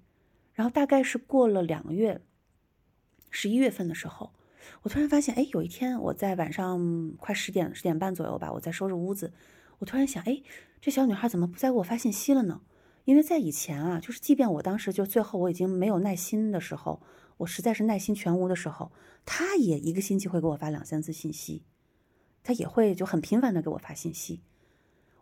[0.53, 2.21] 然后大概是过了两个月，
[3.31, 4.33] 十一月份的时候，
[4.83, 9.33] 我突然发现，哎，有一天我在晚上快十点十点半左右吧，我在收拾屋子，
[9.83, 10.41] 我突然想，哎，
[10.79, 12.61] 这小女孩怎么不再给我发信息了呢？
[13.03, 17.01] 因为在以前啊，就是即便我当时就最后我已经没有耐心的时候，
[17.35, 18.93] 我实在是耐心全无的时候，
[19.25, 21.63] 她也一个星期会给我发两三次信息，
[22.43, 24.41] 她也会就很频繁的给我发信息。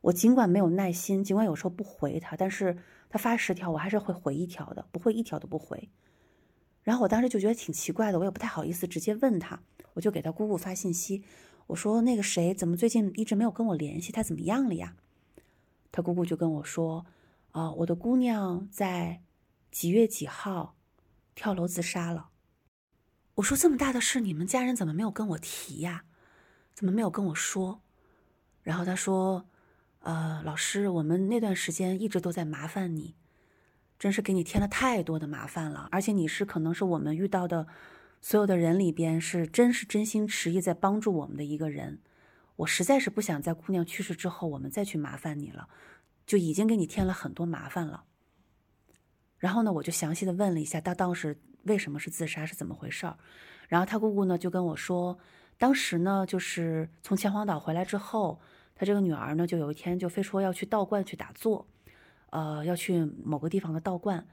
[0.02, 2.78] 我尽管没有耐心，尽管有时候不回她，但是
[3.10, 5.90] 她发十条，我还是会回一条的，不会一条都不回。
[6.84, 9.60] 然后我当时就觉得挺奇怪的，我也不太好意思直接问她，
[9.94, 11.24] 我就给她姑姑发信息，
[11.72, 14.96] 我说那个谁怎么最近一直没有跟我联系，他怎么样了呀？
[15.92, 17.06] 他姑姑就跟我说。
[17.52, 19.22] 啊，我的姑娘在
[19.72, 20.78] 几月几号
[21.36, 22.30] 跳楼自杀了？
[23.36, 26.06] 我说这么大的事，你们家人怎么没有跟我提呀？
[26.74, 27.82] 怎么没有跟我说？
[28.64, 29.50] 然后他说
[30.00, 33.16] ：“呃，老师，我们那段时间一直都在麻烦你，
[34.00, 35.90] 真是给你添了太多的麻烦了。
[35.92, 37.68] 而且你是可能是我们遇到的
[38.22, 42.00] 所有的人里边，是真是真心实意在帮助我们的一个人。
[42.58, 45.68] 我实在是不想在姑娘去世之后，我们再去麻烦你了。”
[46.24, 48.06] 就已经给你添了很多麻烦了。
[49.38, 53.18] 然后呢，我就详细的问了一下他当时为什么是自杀，是怎么回事儿。
[53.68, 55.18] 然后他姑姑呢就跟我说，
[55.58, 58.40] 当时呢就是从秦皇岛回来之后，
[58.76, 61.68] 他这个女儿呢就有一天就非说要去道观去打坐，
[62.30, 64.26] 呃，要去某个地方的道观，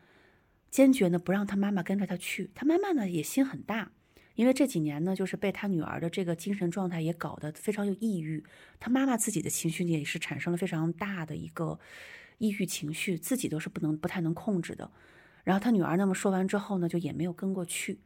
[0.70, 2.50] 坚决呢不让他妈妈跟着他去。
[2.54, 3.92] 他妈妈呢也心很大。
[4.34, 8.44] 因为这几年呢，就是被他女儿的这个精神状态也搞得非常有抑郁，
[8.78, 11.80] 他妈妈自己的情绪也是产生了非常大的一个
[12.38, 14.92] 抑郁情绪，自己都是不能不太能控制的。
[15.42, 17.98] 然后他女儿那么说完之后呢，就也没有跟过去。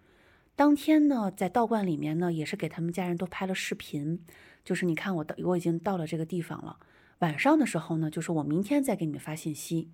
[0.56, 4.24] 当天呢，在道观里面呢，也是给他们家人都拍了视频，
[4.64, 6.78] 就是你看我到我已经到了这个地方了。
[7.18, 9.90] 晚上的时候呢，就是我明天再给你们发信息。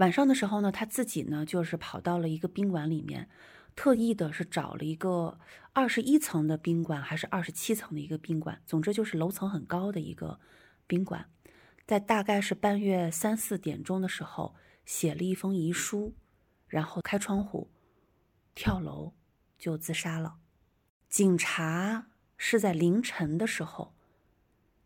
[0.00, 3.28] 晚上的时候呢，他自己呢就是跑到了一个宾馆里面。
[3.76, 5.38] 特意的是找了一个
[5.72, 10.40] 二十一层的宾馆，还是二十七层的一个宾馆，总之就是楼层很高的一个
[10.86, 11.30] 宾馆。
[11.86, 16.14] 在大概是半夜三四点钟的时候，写了一封遗书，
[16.66, 17.70] 然后开窗户
[18.54, 19.14] 跳楼
[19.56, 20.38] 就自杀了。
[21.08, 23.94] 警察是在凌晨的时候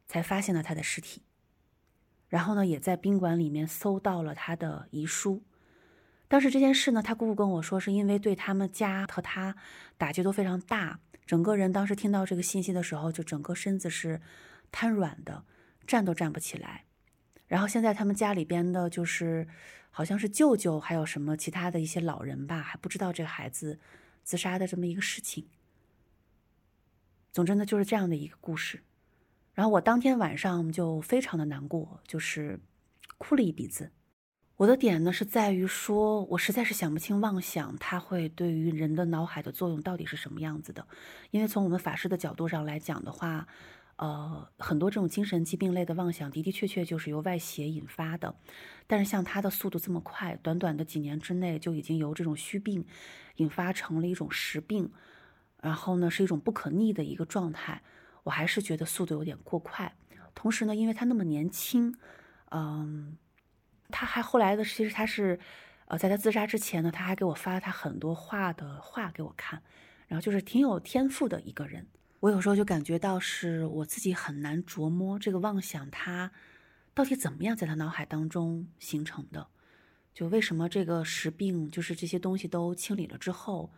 [0.06, 1.22] 才发现了他的尸体，
[2.35, 5.41] 然后呢，也在宾馆里面搜到了他的遗书。
[6.26, 9.55] 当时这件事呢，他姑姑跟我说，是因为对他们家和他
[9.97, 14.20] 打击都非常大，整个人当时听到这个信息的时候，就整个身子是
[14.72, 15.45] 瘫软的，
[15.87, 16.87] 站都站不起来。
[17.47, 19.47] 然后现在他们家里边的，就是
[19.93, 23.78] 好像是舅舅，还有什么其他的一些老人吧，还不知道这个孩子
[24.24, 25.47] 自杀的这么一个事情。
[27.30, 28.82] 总之呢，就是这样的一个故事。
[29.55, 32.61] 然后我当天晚上就非常的难过，就是
[33.18, 33.92] 哭了一鼻子。
[34.57, 40.86] 我的点呢是在于说，我实在是想不清妄想它会对于人的脑海的作用到底是什么样子的。
[41.32, 43.48] 因为从我们法师的角度上来讲的话，
[43.96, 48.34] 呃，很多这种精神疾病类的妄想的的确确就是由外邪引发的。
[48.86, 52.86] 但是像他的速度这么快，短短的几年之内就已经由这种虚病
[53.36, 54.92] 引发成了一种实病，
[55.61, 57.82] 然后呢是一种不可逆的一个状态，
[58.24, 59.96] 我还是觉得速度有点过快。
[60.34, 61.96] 同时呢，因为他那么年轻，
[62.50, 63.16] 嗯。
[63.90, 65.38] 他还后来的，其实他是，
[65.84, 69.62] 呃，在他自杀之前呢，他还给我发了他很多画的画给我看，
[70.08, 71.86] 然后就是挺有天赋的一个人。
[72.18, 76.32] 我有时候就感觉到是我自己很难琢磨这个妄想，他
[76.92, 79.46] 到底怎么样在他脑海当中形成的？
[80.12, 83.70] 就为什么这个实病，就是这些东西都清理了之后，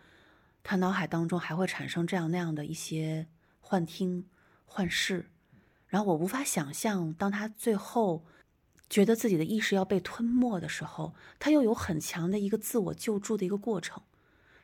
[0.62, 3.26] 他脑海当中还会产生这样那样的一些
[3.60, 4.24] 幻听、
[4.66, 5.30] 幻视？
[5.86, 8.26] 然后我无法想象，当他最后。
[8.88, 14.00] 觉得自己的意识要被吞没的时候，他又有很强的一个自我救助的一个过程。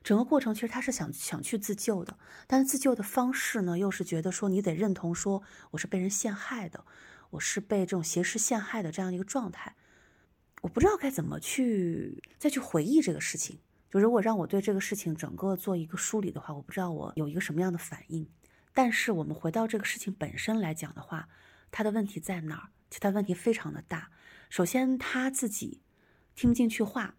[0.05, 5.43] 整个过程其实他是想想去自救的，但是自救的方式呢，又是觉得说你得认同说
[5.73, 6.85] 我是被人陷害的，
[7.31, 9.75] 我是被这种邪师陷害的这样一个状态。
[10.61, 13.59] 我不知道该怎么去再去回忆这个事情。
[13.91, 18.25] 就如果让我对这个事情整个做一个梳理的话，我不知道我有一个什么样的反应。
[18.73, 21.29] 但是我们回到这个事情本身来讲的话，
[21.71, 22.69] 他的问题在哪儿？
[22.91, 24.11] 其他问题非常的大。
[24.51, 25.81] 首先他自己
[26.35, 27.15] 听不进去话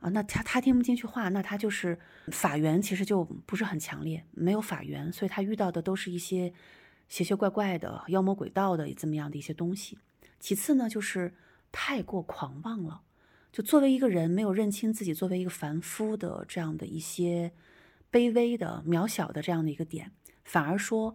[0.00, 1.98] 啊，那他他听不进去话，那他就是
[2.32, 6.52] 法缘其实就不是很强烈，没有法缘，所以他遇到的都是一些
[7.08, 9.98] 邪邪怪怪的、妖魔鬼道的这么样的一些东西。
[10.40, 11.34] 其次呢，就是
[11.72, 13.02] 太过狂妄了，
[13.52, 17.52] 就作为一个人没有认清自己作为一个凡夫的这样的一些
[18.10, 20.12] 卑微的、渺小的这样的一个点，
[20.48, 21.14] 反而说，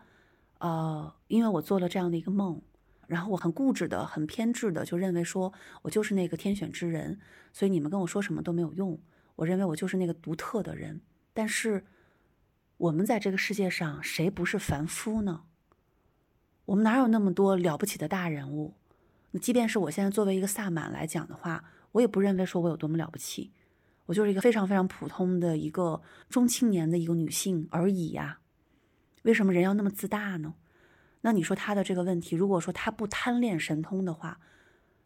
[0.59, 2.61] 呃，因为我做了这样的一个梦，
[3.07, 7.19] 然后我很固执的、很偏执的就认为说我就是那个天选之人，
[7.51, 8.99] 所以你们跟我说什么都没有用。
[9.35, 11.01] 我认为我就是那个独特的人。
[11.33, 11.83] 但是
[12.77, 15.45] 我们在这个世界上，谁不是凡夫呢？
[16.65, 18.75] 我们哪有那么多了不起的大人物？
[19.31, 21.63] 那即便是我现在作为一个萨满来讲的话，
[21.93, 23.51] 我也不认为说我有多么了不起，
[24.05, 28.41] 我就是一个非常非常普通的一个中青年的一个女性而已呀。
[29.23, 30.55] 为什么人要那么自大呢？
[31.21, 34.39] 那你说他的这个问题，如果说他不贪恋神通的话，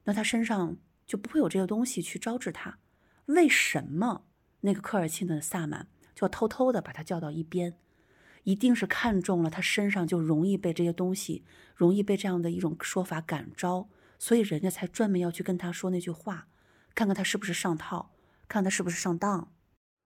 [0.03, 2.80] 那他身上就不会有这个东西去招致他。
[3.28, 4.26] 为什么
[4.61, 7.78] 那个科尔沁的萨满就要偷偷的把他叫到一边？
[8.43, 11.43] 一定是看中了他身上就容易被这些东西，
[11.76, 16.47] 容易被这样的一种说法感召，所以人家才专门要去跟他说那句话，
[16.95, 18.15] 看看他是不是上套，
[18.47, 19.51] 看他是不是上当。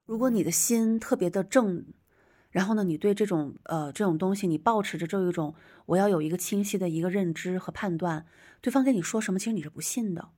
[0.08, 1.86] 如果你的心特别的正，
[2.52, 8.26] 然后呢，你对这种呃这种东西，你保持着这一种我要有一个清晰的一个认知和判断，
[8.62, 10.30] 对方跟你说什么，其实你是不信的，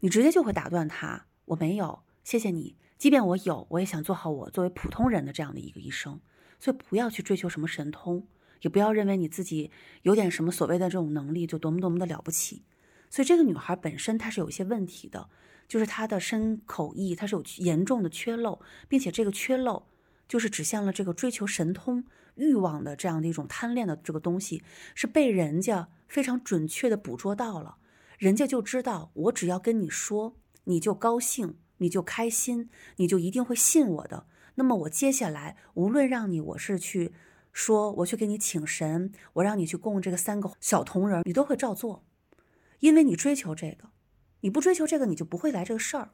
[0.00, 1.26] 你直接就会打断他。
[1.46, 2.76] 我没有，谢谢你。
[2.98, 6.20] 即便我有，我也想做好我作为普通人的这样的一个一生。
[6.58, 8.26] 所以不要去追求什么神通，
[8.62, 9.70] 也不要认为你自己
[10.02, 12.64] 有点什么所谓的这种能力就多么多么的了不起。
[13.10, 15.28] 所以这个女孩本身她是有一些问题的，
[15.68, 19.86] 就是她的身口意她是有严重的缺漏，并且这个缺漏
[20.28, 22.04] 就是指向了这个追求神通
[22.34, 24.62] 欲望的这样的一种贪恋的这个东西，
[24.94, 27.78] 是被人家非常准确的捕捉到了，
[28.18, 34.26] 人家就知道我只要跟你说，你就高兴，你就开心，你就一定会信我的。
[34.56, 37.12] 那么我接下来无论让你我是去
[37.52, 42.04] 说，我去给你请神，我让你去供这个三个小铜人，你都会照做，
[42.80, 43.90] 因为你追求这个，
[44.40, 46.10] 你不追求这个，你就不会来这个事儿，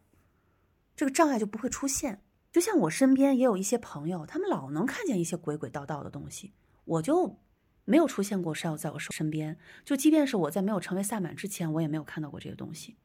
[0.94, 2.22] 这个障碍就不会出现。
[2.52, 6.52] 就像我身边也有一些朋友，他们老能看见一些鬼鬼道道的东西，
[6.84, 7.38] 我就
[7.86, 12.96] 没有出现过是要在我身边，就即便是我在没有成为萨满之前，我也没有看到过这个东西。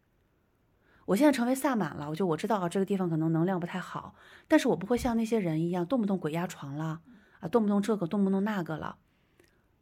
[1.06, 4.14] 我现在成为萨满了，我就我知道，这个地方可能能量不太好，
[4.50, 7.02] 但是我不会像那些人一样，动不动鬼压床了
[7.40, 8.98] 啊，动不动这个，动不动那个了。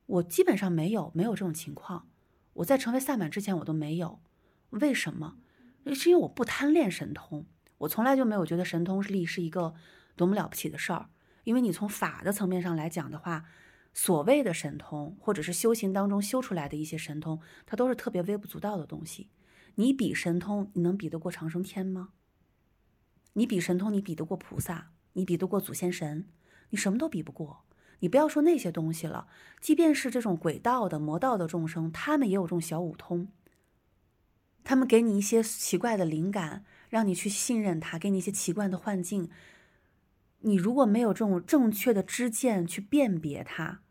[0.06, 2.08] 我基本上没有没有这种情况。
[2.54, 4.20] 我在成为萨满之前，我都没有。
[4.70, 5.38] 为什么？
[5.96, 7.48] 是因为我不贪恋神通，
[7.80, 9.74] 我从来就没有觉得神通力是一个
[10.16, 11.10] 多么了不起的事儿。
[11.44, 13.46] 因为你从法的层面上来讲的话，
[13.94, 19.30] 所谓的神通，或者是修行当中修出来的一些神通，它都是特别微不足道的东西。
[19.76, 22.10] 你比神通，你能比得过长生天吗？
[23.34, 24.92] 你比神通，你比得过菩萨？
[25.14, 26.28] 你比得过祖先神？
[26.70, 27.66] 你什么都比不过。
[28.00, 29.28] 你不要说那些东西了，
[29.62, 33.30] 即便是这种鬼道的、魔道的众生，他们也有这种小五通。
[34.64, 36.66] 他们给你一些奇怪的灵感，
[36.96, 39.30] 让你去信任他，给你一些奇怪的幻境。
[40.40, 43.82] 你如果没有这种正确的知见去辨别它，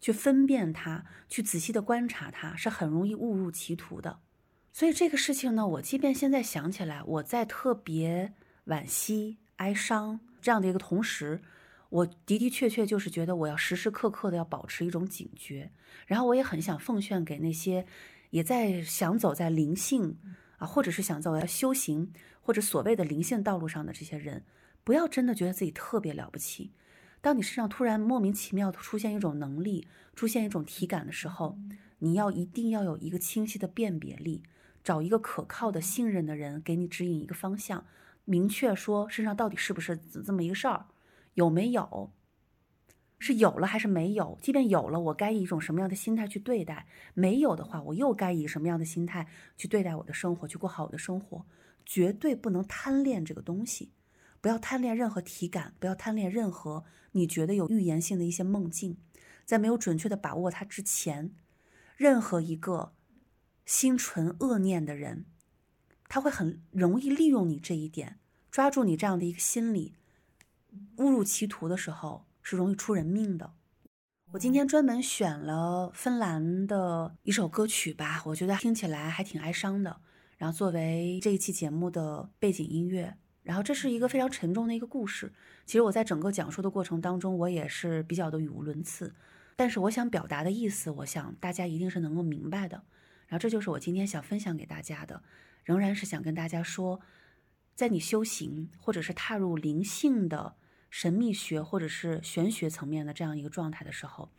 [0.00, 4.20] 去分辨它，去仔细的观察它，是很容易误入歧途的。
[4.72, 8.32] 所以这个事情呢，我即便现在想起来，我在特别
[8.68, 11.42] 惋惜、哀伤这样的一个同时，
[11.90, 15.70] 我的的确确就是觉得我要时时刻刻的要保持一种警觉。
[16.06, 17.84] 然后我也很想奉献给那些
[18.30, 20.16] 也在想走在灵性
[20.56, 22.10] 啊，或者是想走在修行
[22.44, 24.44] 或者所谓的灵性道路上的这些人，
[24.84, 26.72] 不要真的觉得自己特别了不起。
[27.22, 31.58] 当你身上突然莫名其妙出现一种能力，出现一种体感的时候，
[32.00, 34.42] 你要一定要有一个清晰的辨别力。
[34.82, 37.86] 找一个可靠的、信任的人给你指引一个方向，
[38.26, 40.84] 明确说身上到底是不是这么一个事儿，
[41.32, 42.12] 有没有？
[43.18, 44.38] 是有了还是没有？
[44.42, 46.86] 即便有了，我该以一种什么样的心态去对待？
[47.14, 49.26] 没有的话，我又该以什么样的心态
[49.56, 51.46] 去对待我的生活，去过好我的生活？
[51.86, 53.92] 绝对不能贪恋这个东西，
[54.40, 58.98] 不要贪恋任何体感，不要贪恋任何你觉得有预言性的一些梦境，
[59.44, 61.34] 在没有准确的把握它之前，
[61.96, 62.92] 任何一个。
[63.66, 65.24] 心存恶念的人，
[66.06, 68.18] 他会很容易利用你这一点，
[68.50, 69.94] 抓住你这样的一个心理，
[70.98, 73.54] 误入歧途的时候是容易出人命的。
[74.32, 80.02] 我今天专门选了芬兰的一首歌曲吧，我觉得听起来还挺哀伤的，
[80.36, 83.16] 然后作为这一期节目的背景音乐。
[83.42, 85.30] 然后这是一个非常沉重的一个故事。
[85.66, 89.14] 其实我在整个讲述的过程当中，我也是比较的语无伦次，
[89.54, 92.82] 但是我想表达的意思，我想大家一定是能够明白的。
[93.26, 95.22] 然后这就是我今天想分享给大家的，
[95.62, 97.00] 仍然是想跟大家说，
[97.74, 100.54] 在你修行或者是踏入灵性的
[100.88, 104.30] 神秘学或者是玄学层面的这样一个状态的时候，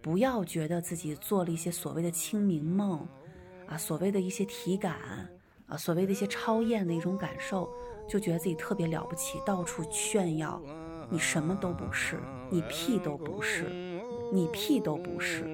[0.00, 3.08] 不要觉得自己做了一些所谓的清明梦，
[3.66, 5.28] 啊，所谓的一些体感，
[5.66, 7.68] 啊，所谓的一些超验的一种感受，
[8.08, 10.60] 就觉得自己特别了不起，到处炫耀，
[11.10, 13.64] 你什么都不是，你屁都不是，
[14.32, 15.44] 你屁都不是。